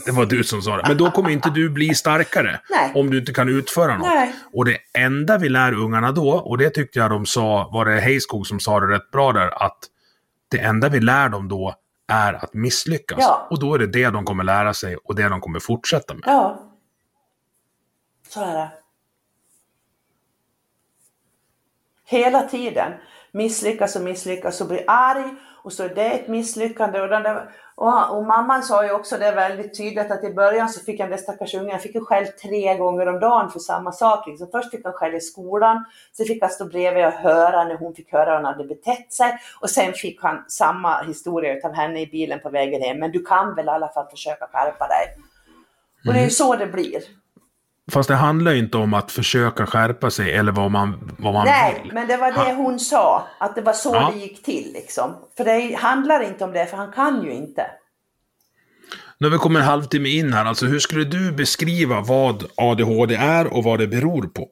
[0.04, 0.84] Det var du som sa det.
[0.88, 2.60] Men då kommer inte du bli starkare.
[2.70, 2.92] Nej.
[2.94, 4.06] Om du inte kan utföra något.
[4.06, 4.34] Nej.
[4.52, 8.00] Och det enda vi lär ungarna då, och det tyckte jag de sa, var det
[8.00, 9.78] Heiskog som sa det rätt bra där, att
[10.50, 11.74] det enda vi lär dem då
[12.08, 13.18] är att misslyckas.
[13.20, 13.46] Ja.
[13.50, 16.22] Och då är det det de kommer lära sig och det de kommer fortsätta med.
[16.26, 16.62] Ja.
[18.28, 18.70] Så är det.
[22.04, 22.92] Hela tiden.
[23.32, 25.34] Misslyckas och misslyckas och blir arg
[25.68, 27.00] och så är det ett misslyckande.
[27.00, 30.68] Och, den där, och, och mamman sa ju också det väldigt tydligt att i början
[30.68, 33.58] så fick han det stackars ungen, han fick ju skäll tre gånger om dagen för
[33.58, 34.26] samma sak.
[34.26, 34.48] Liksom.
[34.52, 35.84] Först fick han skäll i skolan,
[36.16, 39.12] sen fick han stå bredvid och höra när hon fick höra hur han hade betett
[39.12, 39.38] sig.
[39.60, 42.98] Och sen fick han samma historia av henne i bilen på vägen hem.
[42.98, 45.16] Men du kan väl i alla fall försöka skärpa dig.
[46.06, 47.02] Och det är ju så det blir.
[47.92, 51.46] Fast det handlar ju inte om att försöka skärpa sig eller vad man, vad man
[51.46, 51.92] Nej, vill.
[51.92, 53.28] men det var det hon sa.
[53.38, 54.10] Att det var så Ja.
[54.14, 55.16] det gick till liksom.
[55.36, 57.66] För det handlar inte om det, för han kan ju inte.
[59.18, 63.14] Nu har vi kommit en halvtimme in här, alltså hur skulle du beskriva vad ADHD
[63.14, 64.48] är och vad det beror på?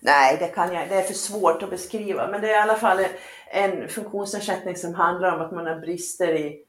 [0.00, 2.28] Nej, det kan jag Det är för svårt att beskriva.
[2.30, 2.98] Men det är i alla fall
[3.52, 6.62] en funktionsnedsättning som handlar om att man har brister i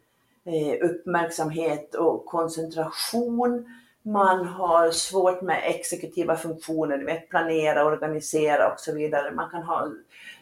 [0.81, 3.65] uppmärksamhet och koncentration.
[4.13, 9.31] Man har svårt med exekutiva funktioner, du vet planera, organisera och så vidare.
[9.31, 9.87] Man kan ha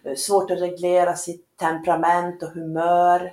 [0.04, 3.32] eh, svårt att reglera sitt temperament och humör.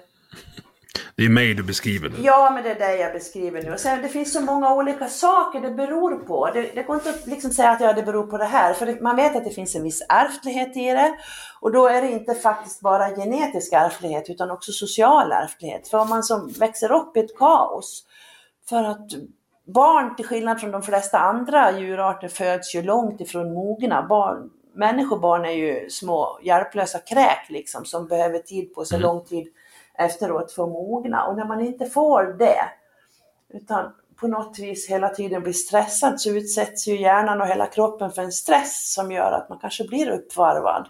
[1.16, 2.16] Det är mig du beskriver nu.
[2.22, 3.72] Ja, men det är det jag beskriver nu.
[3.72, 6.50] Och sen, det finns så många olika saker det beror på.
[6.54, 8.74] Det, det går inte att liksom säga att ja, det beror på det här.
[8.74, 11.14] För det, man vet att det finns en viss ärftlighet i det.
[11.60, 15.88] Och då är det inte faktiskt bara genetisk ärftlighet utan också social ärftlighet.
[15.88, 18.04] För om man som växer upp i ett kaos.
[18.68, 19.10] För att
[19.64, 24.02] barn, till skillnad från de flesta andra djurarter, föds ju långt ifrån mogna.
[24.02, 29.08] Barn, människobarn är ju små hjälplösa kräk liksom, som behöver tid på sig, Mm.
[29.08, 29.52] lång tid
[29.94, 31.26] efteråt för att mogna.
[31.26, 32.60] Och när man inte får det,
[33.48, 38.10] utan på något vis hela tiden blir stressad, så utsätts ju hjärnan och hela kroppen
[38.10, 40.88] för en stress som gör att man kanske blir uppvarvad.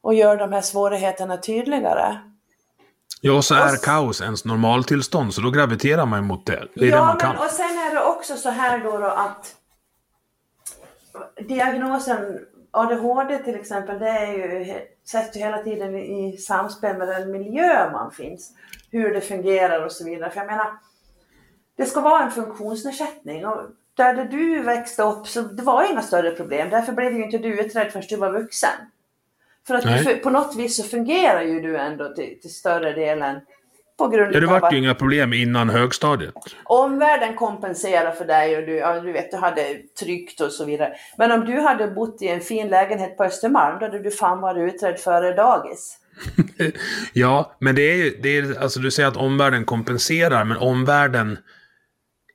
[0.00, 2.18] Och gör de här svårigheterna tydligare.
[3.20, 6.68] Ja, så är Och- kaos ens normaltillstånd, så då graviterar man mot det.
[6.74, 7.36] Det är ja, det man men kan.
[7.36, 9.54] och sen är det också så här då, då att
[11.48, 12.38] diagnosen
[12.70, 14.74] ADHD till exempel, det är ju,
[15.06, 18.52] sätts ju hela tiden i samspel med den miljö man finns.
[18.90, 20.30] Hur det fungerar och så vidare.
[20.30, 20.70] För jag menar,
[21.76, 23.46] det ska vara en funktionsnedsättning.
[23.46, 23.62] Och
[23.94, 26.70] där du växte upp så det var inga större problem.
[26.70, 28.70] Därför blev ju inte du utredd förrän du var vuxen.
[29.70, 33.40] För att du, på något vis så fungerar ju du ändå till, till större delen
[33.98, 36.34] på grund Ja, det att ju inga problem innan högstadiet.
[36.64, 39.62] omvärlden kompenserar för dig och du, ja, du vet, du hade
[40.00, 40.92] tryggt och så vidare.
[41.18, 44.40] Men om du hade bott i en fin lägenhet på Östermalm, då hade du fan
[44.40, 45.96] varit utredd före dagis.
[47.12, 51.38] Ja, men det är ju, det är, alltså du säger att omvärlden kompenserar, men omvärlden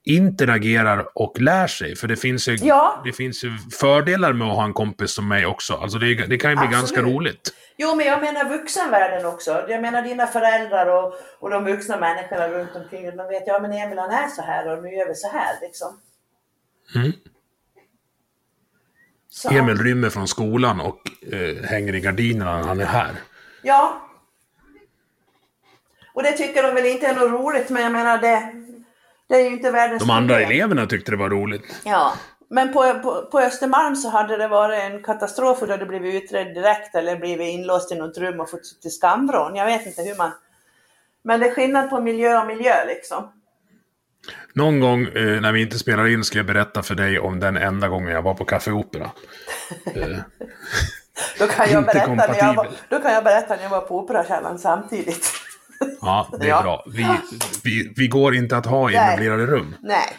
[0.05, 1.95] interagerar och lär sig.
[1.95, 3.01] För det finns ju, Ja.
[3.05, 5.73] det finns ju fördelar med att ha en kompis som mig också.
[5.73, 6.71] Alltså det, det kan ju bli Absolut.
[6.71, 7.53] ganska roligt.
[7.77, 9.65] Jo, men jag menar vuxenvärlden också.
[9.69, 13.17] Jag menar dina föräldrar och, och de vuxna människorna runt omkring.
[13.17, 15.55] De vet, ja men Emil han är så här och nu gör vi så här
[15.61, 15.99] liksom.
[16.95, 17.11] Mm.
[19.29, 20.99] Så, Emil rymmer från skolan och
[21.33, 23.11] eh, hänger i gardinerna när han är här.
[23.61, 24.01] Ja.
[26.13, 28.64] Och det tycker de väl inte är något roligt, men jag menar det,
[29.29, 30.51] det är ju inte världens De andra problem.
[30.51, 31.75] eleverna tyckte det var roligt.
[31.83, 32.13] Ja,
[32.49, 36.23] men på, på, på Östermalm så hade det varit en katastrof och du hade blivit
[36.23, 39.55] utredd direkt eller blivit inlåst i något rum och fått sitta i skamvrån.
[39.55, 40.31] Jag vet inte hur man...
[41.23, 43.31] Men det är skillnad på miljö och miljö liksom.
[44.53, 47.57] Någon gång eh, när vi inte spelar in ska jag berätta för dig om den
[47.57, 49.11] enda gången jag var på Café Opera.
[49.95, 50.17] Eh,
[51.39, 53.99] Då kan jag berätta, när jag var, då kan jag berätta när jag var på
[53.99, 55.31] Operakällaren samtidigt.
[56.01, 56.61] Ja, det är Ja.
[56.61, 56.83] bra.
[56.87, 57.07] Vi,
[57.63, 59.75] vi, vi går inte att ha i möblerade rum.
[59.81, 60.09] Nej,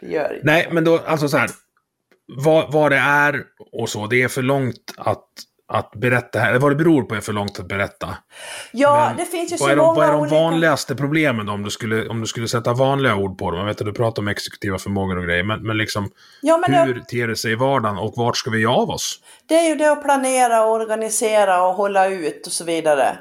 [0.00, 0.46] det gör det inte.
[0.46, 1.50] Nej, men då, alltså så här.
[2.36, 3.42] Vad, vad det är
[3.72, 5.24] och så, det är för långt att,
[5.68, 6.50] att berätta här.
[6.50, 8.16] Eller vad det beror på är för långt att berätta.
[8.72, 10.34] Ja, Men det finns ju så de, många vad är de olika...
[10.34, 13.60] vanligaste problemen då, om du, skulle, om du skulle sätta vanliga ord på dem?
[13.60, 16.10] Jag vet att du pratar om exekutiva förmågor och grejer, men, men liksom
[16.42, 18.90] Ja, men det, hur ter det sig i vardagen och vart ska vi ge av
[18.90, 19.20] oss?
[19.48, 23.18] det är ju det att planera och organisera och hålla ut och så vidare.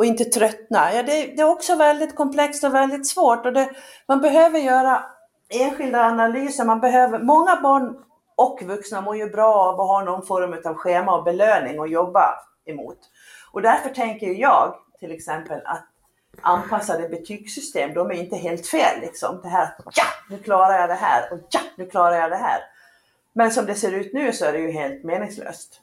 [0.00, 0.94] Och inte tröttna.
[0.94, 3.46] Ja, det, det är också väldigt komplext och väldigt svårt.
[3.46, 3.70] Och det,
[4.06, 5.04] man behöver göra
[5.48, 6.64] enskilda analyser.
[6.64, 7.96] Man behöver, många barn
[8.36, 11.90] och vuxna mår ju bra av att ha någon form av schema och belöning att
[11.90, 12.34] jobba
[12.66, 12.98] emot.
[13.52, 15.84] Och därför tänker jag till exempel att
[16.40, 19.00] anpassade betygssystem, de är inte helt fel.
[19.00, 19.40] Liksom.
[19.42, 22.60] Det här, ja, nu klarar jag det här och ja, nu klarar jag det här.
[23.32, 25.80] Men som det ser ut nu så är det ju helt meningslöst.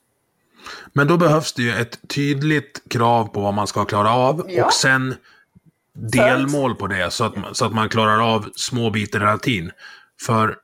[0.94, 4.66] Men då behövs det ju ett tydligt krav på vad man ska klara av Ja.
[4.66, 5.16] och sen
[5.94, 9.72] delmål på det så att, man- så att man klarar av små bitar hela tiden.
[10.26, 10.56] För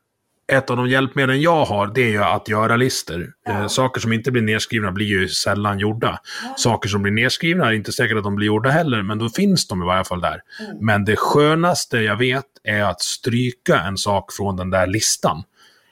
[0.51, 3.31] ett av de hjälpmedel jag har, det är ju att göra listor.
[3.47, 6.19] Eh, saker som inte blir nedskrivna blir ju sällan gjorda.
[6.57, 9.67] Saker som blir nedskrivna är inte säkert att de blir gjorda heller, men då finns
[9.67, 10.41] de i varje fall där.
[10.81, 15.43] Men det skönaste jag vet är att stryka en sak från den där listan.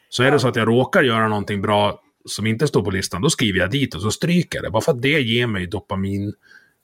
[0.10, 3.22] Så är det så att jag råkar göra någonting bra som inte står på listan,
[3.22, 4.70] då skriver jag dit och så stryker jag det.
[4.70, 6.34] Bara för att det ger mig dopamin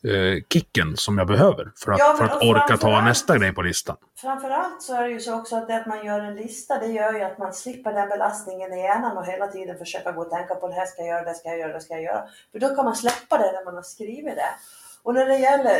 [0.03, 3.61] eh, kicken som jag behöver för att, Ja, för att orka ta nästa grej på
[3.61, 3.97] listan.
[4.21, 6.87] Framförallt så är det ju så också att det att man gör en lista, det
[6.87, 10.29] gör ju att man slipper den belastningen i hjärnan och hela tiden försöka gå och
[10.29, 12.23] tänka på det här ska jag göra, det ska jag göra, det ska jag göra.
[12.51, 14.53] För då kan man släppa det när man har skrivit det.
[15.03, 15.77] Och när det gäller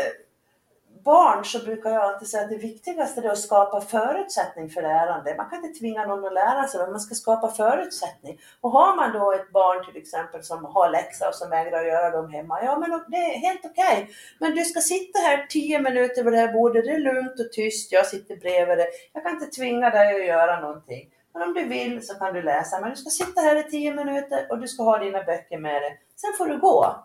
[1.12, 5.36] barn så brukar jag alltid säga att det viktigaste är att skapa förutsättning för lärande.
[5.38, 8.40] Man kan inte tvinga någon att lära sig, men man ska skapa förutsättning.
[8.62, 12.10] Och har man då ett barn till exempel som har läxa och som vägrar göra
[12.10, 13.98] dem hemma, ja men det är helt okej.
[14.04, 14.16] Okay.
[14.40, 17.52] Men du ska sitta här tio minuter vid det här bordet, det är lugnt och
[17.52, 18.88] tyst, jag sitter bredvid dig.
[19.14, 21.10] Jag kan inte tvinga dig att göra någonting.
[21.34, 22.80] Men om du vill så kan du läsa.
[22.82, 25.82] Men du ska sitta här i tio minuter och du ska ha dina böcker med
[25.82, 26.00] dig.
[26.16, 26.96] Sen får du gå.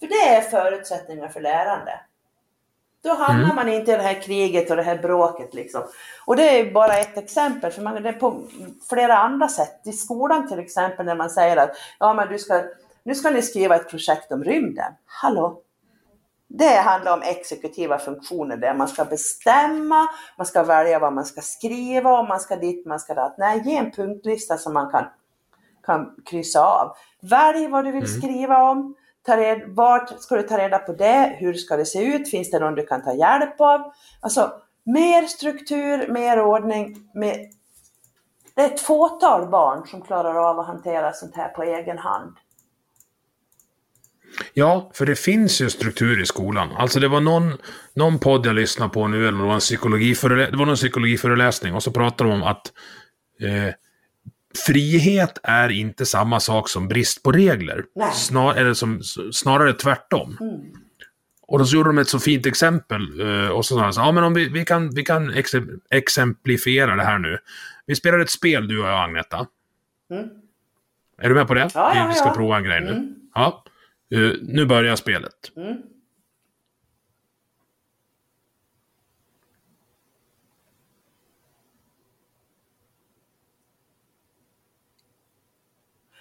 [0.00, 2.00] För det är förutsättningar för lärande.
[3.06, 3.56] Då hamnar mm.
[3.56, 5.82] man inte i det här kriget och det här bråket liksom.
[6.24, 8.42] Och det är bara ett exempel, för man, det är på
[8.88, 9.80] flera andra sätt.
[9.84, 12.62] I skolan till exempel när man säger att ja, men du ska,
[13.02, 14.92] nu ska ni skriva ett projekt om rymden.
[15.06, 15.62] Hallå?
[16.48, 21.40] Det handlar om exekutiva funktioner där man ska bestämma, man ska välja vad man ska
[21.40, 23.38] skriva och man ska dit, man ska dit.
[23.38, 25.04] Nej, ge en punktlista som man kan,
[25.86, 26.96] kan kryssa av.
[27.20, 28.20] Välj vad du vill mm.
[28.20, 28.94] skriva om.
[29.26, 31.36] Ta reda, vart ska du ta reda på det?
[31.38, 32.30] Hur ska det se ut?
[32.30, 33.92] Finns det någon du kan ta hjälp av?
[34.20, 34.52] Alltså,
[34.84, 36.96] mer struktur, mer ordning.
[37.14, 37.36] Mer...
[38.54, 42.36] Det är ett fåtal barn som klarar av att hantera sånt här på egen hand.
[44.54, 46.72] Ja, för det finns ju struktur i skolan.
[46.76, 47.58] Alltså det var någon,
[47.94, 51.74] någon podd jag lyssnade på nu, eller det var en, psykologiförelä- det var någon psykologiföreläsning,
[51.74, 52.72] och så pratade de om att
[53.40, 53.74] eh,
[54.56, 57.84] frihet är inte samma sak som brist på regler.
[58.14, 59.02] Snar, eller som,
[59.32, 60.36] snarare tvärtom.
[60.40, 60.60] Mm.
[61.48, 63.20] Och då så gjorde de ett så fint exempel.
[63.20, 65.50] Eh, och så sa de så, ja men om vi, vi kan, vi kan ex
[65.90, 67.38] exemplifiera det här nu.
[67.86, 69.46] Vi spelar ett spel du och jag, Agneta.
[70.10, 70.28] Mm.
[71.22, 71.70] Är du med på det?
[71.74, 72.90] Ja, ja, vi ska prova en grej nu.
[72.90, 73.14] Mm.
[73.34, 73.64] Ja.
[74.14, 75.52] Uh, nu börjar spelet.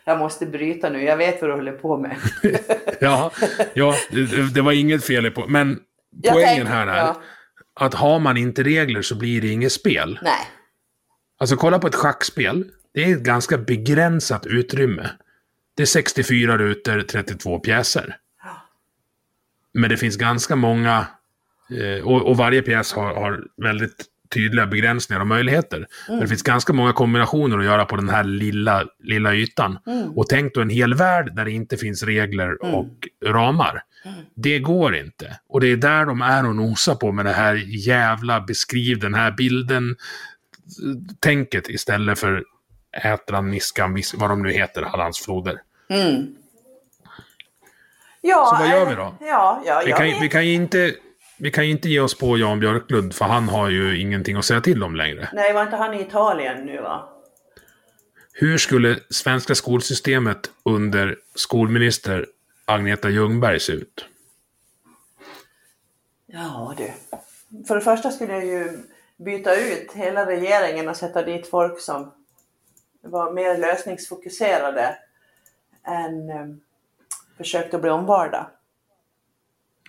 [0.07, 2.17] Jag måste bryta nu, jag vet vad du håller på med.
[2.99, 3.31] ja,
[3.73, 5.47] ja det, det, var inget fel på.
[5.47, 5.79] Men
[6.31, 7.21] poängen här är ja.
[7.73, 10.19] att har man inte regler så blir det inget spel.
[10.23, 10.47] Nej.
[11.37, 12.65] Alltså kolla på ett schackspel.
[12.93, 15.09] Det är ett ganska begränsat utrymme.
[15.75, 18.17] Det är 64 rutor, 32 pjäser.
[19.73, 21.07] Men det finns ganska många,
[21.69, 25.77] eh, och, och, varje pjäs har, har, väldigt tydliga begränsningar och möjligheter.
[25.77, 25.87] Mm.
[26.07, 29.79] Men det finns ganska många kombinationer att göra på den här lilla, lilla ytan.
[29.87, 30.17] Mm.
[30.17, 32.75] Och tänk då en hel värld där det inte finns regler mm.
[32.75, 33.83] och ramar.
[34.05, 34.17] Mm.
[34.35, 35.39] Det går inte.
[35.49, 39.13] Och det är där de är och nosar på med det här jävla beskriv den
[39.13, 39.95] här bilden
[41.19, 42.43] tänket istället för
[43.03, 45.61] Ätran, Niskan, vad de nu heter, Hallandsfloder.
[45.89, 46.35] Mm.
[48.21, 49.15] Ja, så vad gör vi då?
[49.21, 50.95] Ja, ja, vi, kan, vi, kan ju inte,
[51.37, 54.45] vi kan ju inte ge oss på Jan Björklund, för han har ju ingenting att
[54.45, 55.29] säga till om längre.
[55.33, 57.09] Nej, var inte han i Italien nu va?
[58.33, 62.25] Hur skulle svenska skolsystemet under skolminister
[62.65, 64.05] Agneta Ljungberg se ut?
[66.25, 66.91] Ja du.
[67.67, 68.79] För det första skulle jag ju
[69.17, 72.11] byta ut hela regeringen och sätta dit folk som
[73.01, 74.97] var mer lösningsfokuserade
[75.83, 76.61] än um,
[77.37, 78.51] försökte bli omvalda.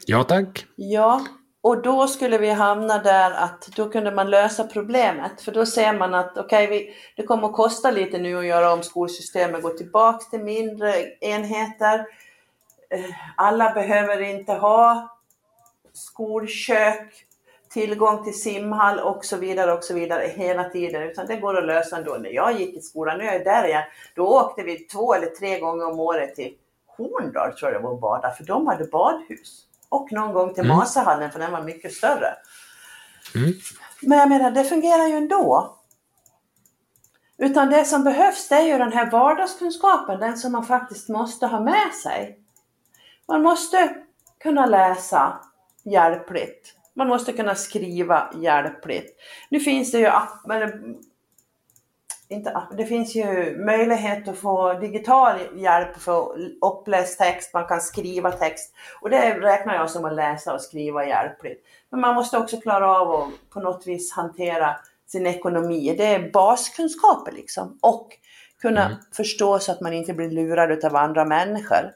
[0.09, 0.67] Ja tack.
[0.77, 1.21] Ja,
[1.61, 5.41] och då skulle vi hamna där att då kunde man lösa problemet.
[5.41, 8.73] För då ser man att okej, okay, det kommer att kosta lite nu att göra
[8.73, 12.07] om skolsystemet, gå tillbaka till mindre enheter.
[12.91, 13.05] Eh,
[13.37, 15.09] alla behöver inte ha
[15.93, 17.27] skolkök,
[17.71, 21.03] tillgång till simhall och så vidare och så vidare hela tiden.
[21.03, 22.15] Utan det går att lösa ändå.
[22.15, 23.85] När jag gick i skolan, nu är jag där igen,
[24.15, 26.55] då åkte vi två eller tre gånger om året till
[26.87, 29.67] Horndal tror jag det var och badade, för de hade badhus.
[29.89, 30.77] Och någon gång till mm.
[30.77, 32.35] Masahallen för den var mycket större.
[33.35, 33.53] Mm.
[34.03, 35.77] Men jag menar, det fungerar ju ändå.
[37.39, 41.47] Utan det som behövs det är ju den här vardagskunskapen, den som man faktiskt måste
[41.47, 42.39] ha med sig.
[43.29, 43.97] Man måste
[44.41, 45.41] kunna läsa
[45.85, 46.75] hjälpligt.
[46.95, 49.17] Man måste kunna skriva hjälpligt.
[49.51, 50.11] Nu finns det ju
[52.29, 58.33] inte, det finns ju möjlighet att få digital hjälp för uppläst text, man kan skriva
[58.33, 61.65] text och det räknar jag som att läsa och skriva hjälpligt.
[61.91, 65.95] Men man måste också klara av att på något vis hantera sin ekonomi.
[65.99, 68.09] Det är baskunskaper liksom och
[68.61, 68.99] kunna mm.
[69.13, 71.93] förstå så att man inte blir lurad av andra människor.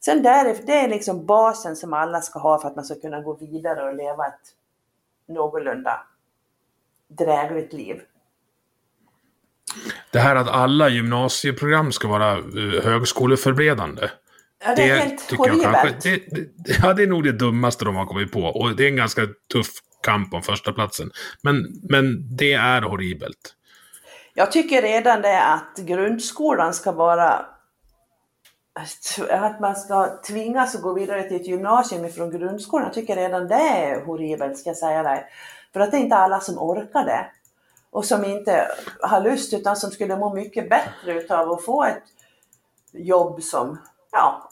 [0.00, 3.20] Sen där, det är liksom basen som alla ska ha för att man ska kunna
[3.20, 4.54] gå vidare och leva ett
[5.26, 6.00] någorlunda
[7.08, 8.02] drägligt liv.
[10.10, 14.08] Det här att alla gymnasieprogram ska vara uh, högskoleförberedande.
[14.64, 15.62] Ja, det är det helt horribelt.
[15.62, 16.22] Kanske, det,
[16.56, 18.40] det, ja, det är nog det dummaste de har kommit på.
[18.40, 19.68] Och det är en ganska tuff
[20.02, 21.10] kamp om första platsen.
[21.42, 23.54] Men, men det är horribelt.
[24.34, 27.46] Jag tycker redan det att grundskolan ska vara
[29.30, 32.86] att man ska tvingas att gå vidare till ett gymnasium ifrån grundskolan.
[32.86, 35.24] Jag tycker redan det är horribelt ska jag säga dig.
[35.72, 37.26] För att det är inte alla som orkar det.
[37.90, 38.68] Och som inte
[39.00, 42.02] har lust utan som skulle må mycket bättre utav att få ett
[42.92, 43.78] jobb som
[44.12, 44.50] ja,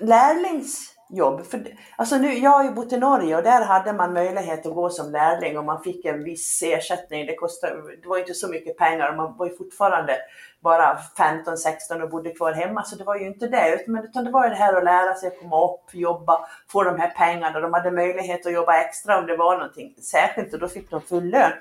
[0.00, 1.46] lärlingsjobb.
[1.46, 1.66] För,
[1.96, 4.90] alltså nu, jag har ju bott i Norge och där hade man möjlighet att gå
[4.90, 7.26] som lärling och man fick en viss ersättning.
[7.26, 10.16] Det, kostade, det var inte så mycket pengar och man var ju fortfarande
[10.60, 12.82] bara 15-16 och bodde kvar hemma.
[12.82, 13.74] Så det var ju inte det.
[13.74, 16.84] Utan, utan det var ju det här att lära sig att komma upp, jobba, få
[16.84, 17.60] de här pengarna.
[17.60, 21.00] De hade möjlighet att jobba extra om det var någonting särskilt och då fick de
[21.00, 21.52] full lön.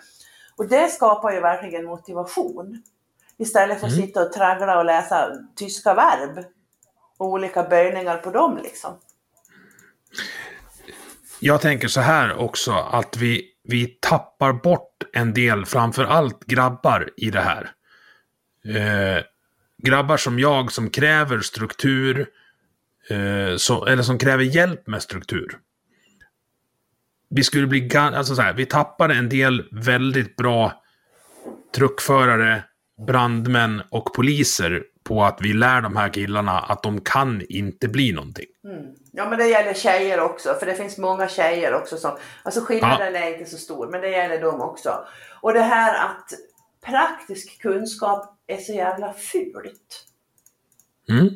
[0.55, 2.83] Och det skapar ju verkligen motivation.
[3.37, 4.05] Istället för att mm.
[4.05, 6.45] sitta och traggla och läsa tyska verb
[7.17, 8.99] och olika böjningar på dem liksom.
[11.39, 17.09] Jag tänker så här också att vi, vi tappar bort en del, framför allt grabbar
[17.17, 17.71] i det här.
[18.65, 19.23] Eh,
[19.83, 22.27] grabbar som jag som kräver struktur,
[23.09, 25.59] eh, så, eller som kräver hjälp med struktur.
[27.35, 30.83] Vi skulle bli, alltså så här, vi tappade en del väldigt bra
[31.75, 32.63] truckförare,
[33.07, 38.11] brandmän och poliser på att vi lär de här killarna att de kan inte bli
[38.11, 38.45] någonting.
[38.63, 38.95] Mm.
[39.11, 42.11] Ja men det gäller tjejer också, för det finns många tjejer också som,
[42.43, 43.19] alltså skillnaden ja.
[43.19, 45.05] är inte så stor, men det gäller dem också.
[45.41, 46.29] Och det här att
[46.85, 50.07] praktisk kunskap är så jävla fult.
[51.09, 51.29] Mm.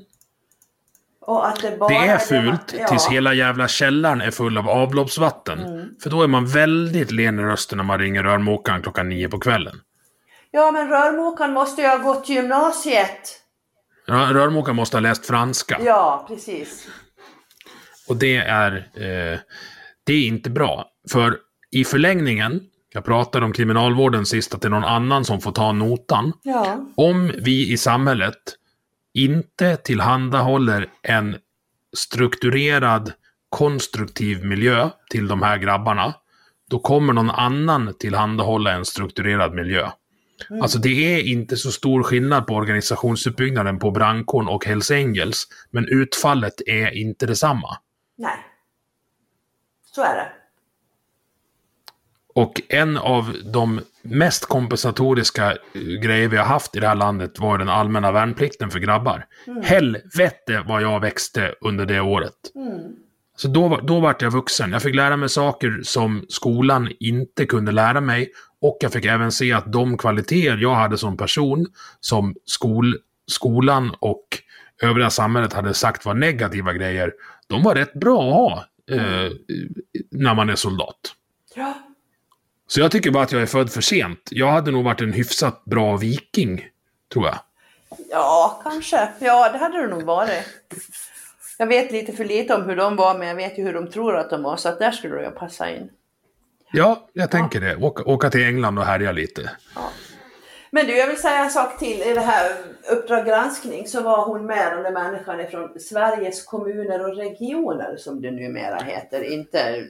[1.28, 2.88] Det, det är fult det man, ja.
[2.88, 5.59] tills hela jävla källaren är full av avloppsvatten.
[5.59, 5.89] Mm.
[6.03, 9.39] För då är man väldigt len i rösten när man ringer rörmokaren klockan nio på
[9.39, 9.75] kvällen.
[10.51, 13.41] Ja, men rörmokaren måste ju ha gått gymnasiet.
[14.05, 15.80] Ja, rörmokaren måste ha läst franska.
[15.86, 16.88] Ja, precis.
[18.07, 19.39] Och det är, eh,
[20.03, 20.86] det är inte bra.
[21.11, 21.38] För
[21.71, 22.61] i förlängningen,
[22.93, 26.34] jag pratade om kriminalvården sist, att det är någon annan som får ta notan.
[26.43, 26.86] Ja.
[26.95, 28.38] Om vi i samhället
[29.18, 31.38] inte tillhandahåller en
[31.97, 33.13] strukturerad,
[33.49, 36.13] konstruktiv miljö till de här grabbarna,
[36.70, 39.89] då kommer någon annan tillhandahålla en strukturerad miljö.
[40.49, 40.61] Mm.
[40.61, 45.88] Alltså det är inte så stor skillnad på organisationsuppbyggnaden på brandkåren och Hells Angels, men
[45.88, 47.78] utfallet är inte detsamma.
[48.18, 48.38] Nej.
[49.86, 50.32] Så är det.
[52.34, 57.39] Och en av de mest kompensatoriska eh, grejer vi har haft i det här landet
[57.39, 59.25] var den allmänna värnplikten för grabbar.
[59.47, 59.63] Mm.
[59.63, 62.33] Helvete vad jag växte under det året.
[62.55, 62.79] Mm.
[63.37, 64.71] Så då, då vart jag vuxen.
[64.71, 68.31] Jag fick lära mig saker som skolan inte kunde lära mig.
[68.61, 71.67] Och jag fick även se att de kvaliteter jag hade som person,
[71.99, 72.97] som skol,
[73.31, 74.27] skolan och
[74.81, 77.13] övriga samhället hade sagt var negativa grejer,
[77.47, 79.31] de var rätt bra att ha eh,
[80.11, 80.99] när man är soldat.
[81.55, 81.86] Ja.
[82.68, 84.20] Så jag tycker bara att jag är född för sent.
[84.32, 86.65] Jag hade nog varit en hyfsat bra viking,
[87.13, 87.38] tror jag.
[88.09, 89.09] Ja, kanske.
[89.20, 90.43] Ja, det hade du nog varit.
[91.57, 93.88] Jag vet lite för lite om hur de var, men jag vet ju hur de
[93.88, 95.89] tror att de var, så att där skulle jag passa in.
[96.72, 97.68] Ja, jag tänker ja.
[97.68, 97.86] det.
[97.86, 99.51] Åka, åka till England och härja lite.
[99.76, 99.89] Ja.
[100.72, 102.01] Men du, jag vill säga en sak till.
[102.01, 102.51] I det här
[102.91, 108.22] Uppdrag granskning så var hon med, den där människan från Sveriges kommuner och regioner som
[108.22, 109.22] det numera heter.
[109.22, 109.86] Inte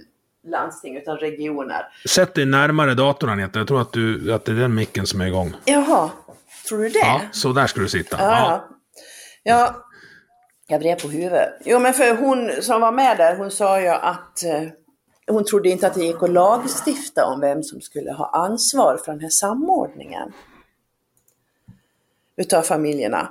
[0.49, 1.87] landsting utan regioner.
[2.07, 3.59] Sätt dig närmare datorn Anette.
[3.59, 5.53] Jag tror att, du, att det är den micken som är igång.
[5.65, 6.09] Jaha,
[6.67, 6.99] tror du det?
[6.99, 8.17] Ja, så där ska du sitta.
[8.19, 8.67] Ja, ja.
[9.43, 9.83] ja
[10.67, 11.53] jag vred på huvudet.
[11.65, 14.63] Jo, men för hon som var med där, hon sa ju att eh,
[15.27, 19.11] hon trodde inte att det gick att lagstifta om vem som skulle ha ansvar för
[19.11, 20.33] den här samordningen
[22.37, 23.29] utav familjerna.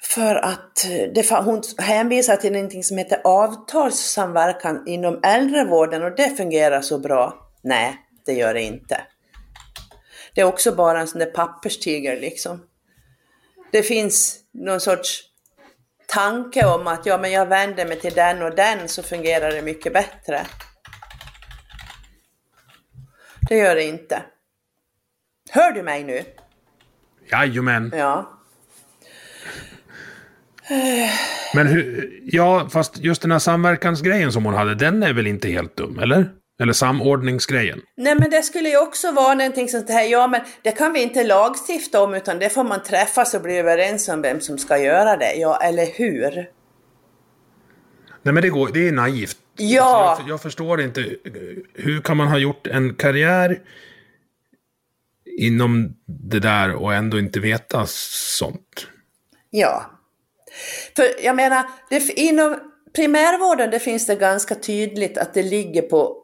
[0.00, 6.36] För att eh, det, hon hänvisar till någonting som heter avtalssamverkan inom äldrevården och det
[6.36, 7.50] fungerar så bra.
[7.62, 7.96] Nej,
[8.26, 9.00] det gör det inte.
[10.34, 12.62] Det är också bara en sån där papperstiger liksom.
[13.72, 15.22] Det finns någon sorts
[16.06, 19.62] tanke om att ja, men jag vänder mig till den och den så fungerar det
[19.62, 20.46] mycket bättre.
[23.48, 24.22] Det gör det inte.
[25.50, 26.24] Hör du mig nu?
[27.30, 27.92] Jajamän.
[27.96, 28.37] Ja.
[31.54, 35.48] Men hur, ja, fast just den här samverkansgrejen som hon hade, den är väl inte
[35.48, 36.30] helt dum, eller?
[36.60, 37.80] Eller samordningsgrejen.
[37.96, 41.02] Nej men det skulle ju också vara någonting sånt här, ja men det kan vi
[41.02, 44.78] inte lagstifta om utan det får man träffas och bli överens om vem som ska
[44.78, 46.34] göra det, ja eller hur?
[48.22, 49.36] Nej men det, går, det är naivt.
[49.56, 50.08] Ja!
[50.08, 51.04] Alltså, jag, jag förstår inte,
[51.74, 53.60] hur kan man ha gjort en karriär
[55.38, 58.86] inom det där och ändå inte veta sånt?
[59.50, 59.97] Ja.
[60.96, 62.58] För jag menar, det, inom
[62.92, 66.16] primärvården det finns det ganska tydligt att det ligger på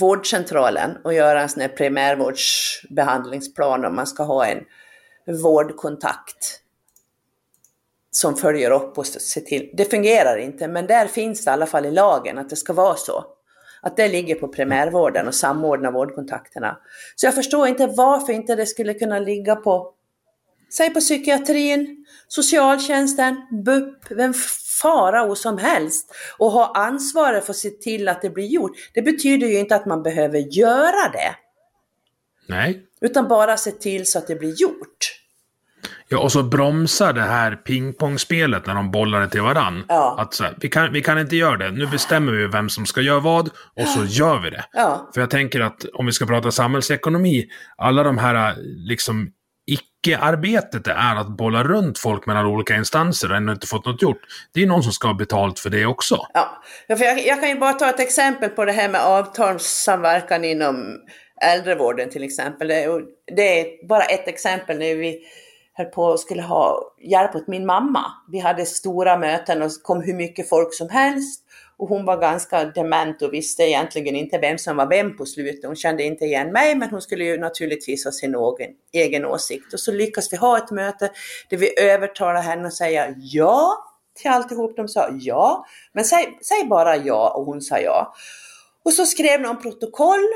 [0.00, 4.64] vårdcentralen och göra en sån här primärvårdsbehandlingsplan om man ska ha en
[5.42, 6.58] vårdkontakt.
[8.14, 9.70] som följer upp och ser till.
[9.74, 12.72] Det fungerar inte, men där finns det i alla fall i lagen att det ska
[12.72, 13.24] vara så.
[13.82, 16.78] Att det ligger på primärvården och samordna vårdkontakterna.
[17.16, 19.94] Så jag förstår inte varför inte det skulle kunna ligga på,
[20.76, 24.34] säg på psykiatrin, socialtjänsten, BUP, vem
[24.82, 28.72] farao som helst och ha ansvaret för att se till att det blir gjort.
[28.94, 31.36] Det betyder ju inte att man behöver göra det.
[32.48, 32.82] Nej.
[33.00, 35.18] Utan bara se till så att det blir gjort.
[36.08, 39.84] Ja, och så bromsar det här pingpongspelet när de bollar det till varann.
[39.88, 40.16] Ja.
[40.18, 41.70] Att så här, vi, kan, vi kan inte göra det.
[41.70, 44.64] Nu bestämmer vi vem som ska göra vad och så gör vi det.
[44.72, 45.10] Ja.
[45.14, 48.56] För jag tänker att om vi ska prata samhällsekonomi, alla de här
[48.88, 49.32] liksom
[50.02, 54.02] icke-arbetet det är att bolla runt folk mellan olika instanser och ännu inte fått något
[54.02, 54.20] gjort.
[54.54, 56.26] Det är någon som ska ha betalt för det också.
[56.34, 59.00] Ja, Ja, för jag, jag kan ju bara ta ett exempel på det här med
[59.00, 60.98] avtalssamverkan inom
[61.42, 62.68] äldrevården till exempel.
[62.68, 63.02] Det,
[63.36, 65.18] det är bara ett exempel när vi
[65.74, 68.04] höll på och skulle ha hjälp åt min mamma.
[68.32, 71.41] Vi hade stora möten och kom hur mycket folk som helst.
[71.82, 75.64] Och hon var ganska dement och visste egentligen inte vem som var vem på slutet.
[75.64, 79.72] Hon kände inte igen mig men hon skulle ju naturligtvis ha sin egen, egen åsikt.
[79.72, 81.10] Och så lyckas vi ha ett möte
[81.50, 84.76] där vi övertalar henne och säger ja till alltihop.
[84.76, 88.14] De sa ja, men säg, säg bara ja och hon sa ja.
[88.82, 90.28] Och så skrev någon protokoll.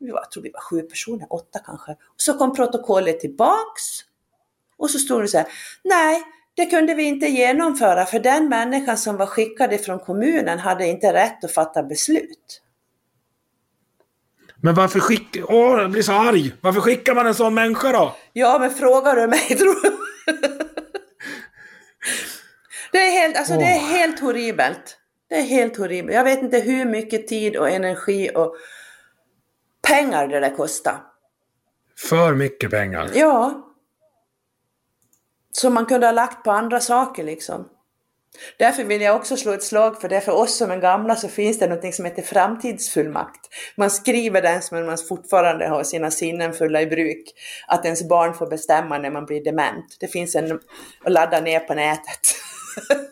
[0.00, 1.92] Vi var, jag tror vi var sju personer, åtta kanske.
[1.92, 3.82] Och så kom protokollet tillbaks.
[4.76, 5.46] Och så stod det så här,
[5.84, 6.22] nej,
[6.60, 11.12] det kunde vi inte genomföra för den människan som var skickad ifrån kommunen hade inte
[11.12, 12.62] rätt att fatta beslut.
[14.56, 15.52] Men varför skickar...
[15.52, 16.52] Åh, jag blir så arg!
[16.60, 18.16] Varför skickar man en sån människa då?
[18.32, 19.92] Ja, men frågar du mig tror jag.
[22.92, 24.98] Det är helt, alltså det är helt horribelt.
[25.28, 26.14] Det är helt horribelt.
[26.14, 28.56] Jag vet inte hur mycket tid och energi och
[29.88, 30.96] pengar det där kostar.
[32.08, 33.10] För mycket pengar.
[33.14, 33.69] Ja.
[35.52, 37.68] Som man kunde ha lagt på andra saker liksom.
[38.58, 40.20] Därför vill jag också slå ett slag för det.
[40.20, 43.40] För oss som är gamla så finns det något som heter framtidsfullmakt.
[43.76, 47.24] Man skriver den som man fortfarande har sina sinnen fulla i bruk.
[47.66, 49.96] Att ens barn får bestämma när man blir dement.
[50.00, 50.52] Det finns en
[51.04, 52.20] att ladda ner på nätet.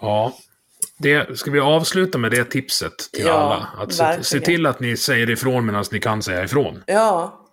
[0.00, 0.32] Ja.
[0.98, 3.68] Det, ska vi avsluta med det tipset till Ja, alla?
[3.82, 6.82] Att se, se till att ni säger ifrån medan ni kan säga ifrån.
[6.86, 7.45] Ja.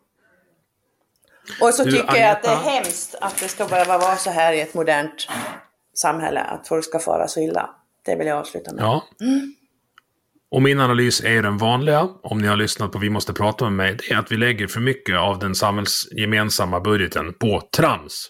[1.61, 2.69] Och så Du, tycker jag att det är Agneta.
[2.69, 5.27] hemskt att det ska behöva vara så här i ett modernt
[5.95, 6.39] samhälle.
[6.41, 7.69] Att folk ska fara så illa.
[8.05, 8.83] Det vill jag avsluta med.
[8.83, 9.03] Ja.
[10.51, 13.73] Och min analys är den vanliga, om ni har lyssnat på Vi måste prata med
[13.73, 18.29] mig, det är att vi lägger för mycket av den samhällsgemensamma budgeten på trams.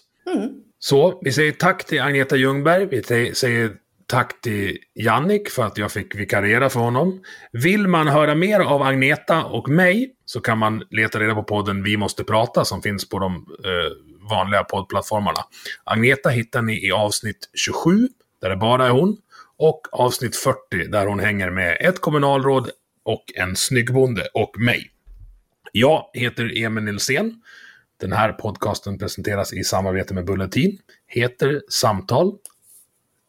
[0.78, 3.72] Så vi säger tack till Agneta Ljungberg, vi säger
[4.06, 7.22] tack till Jannik för att jag fick vikariera för honom.
[7.52, 11.82] Vill man höra mer av Agneta och mig så kan man leta reda på podden
[11.82, 13.34] Vi måste prata som finns på de
[13.64, 15.40] eh, vanliga poddplattformarna.
[15.84, 18.08] Agneta hittar ni i avsnitt 27,
[18.40, 19.16] där det bara är hon,
[19.56, 22.70] och avsnitt 40 där hon hänger med ett kommunalråd
[23.04, 24.90] och en snyggbonde och mig.
[25.72, 27.42] Jag heter Emil Nilsén.
[28.00, 32.32] Den här podcasten presenteras i samarbete med Bulletin, heter Samtal.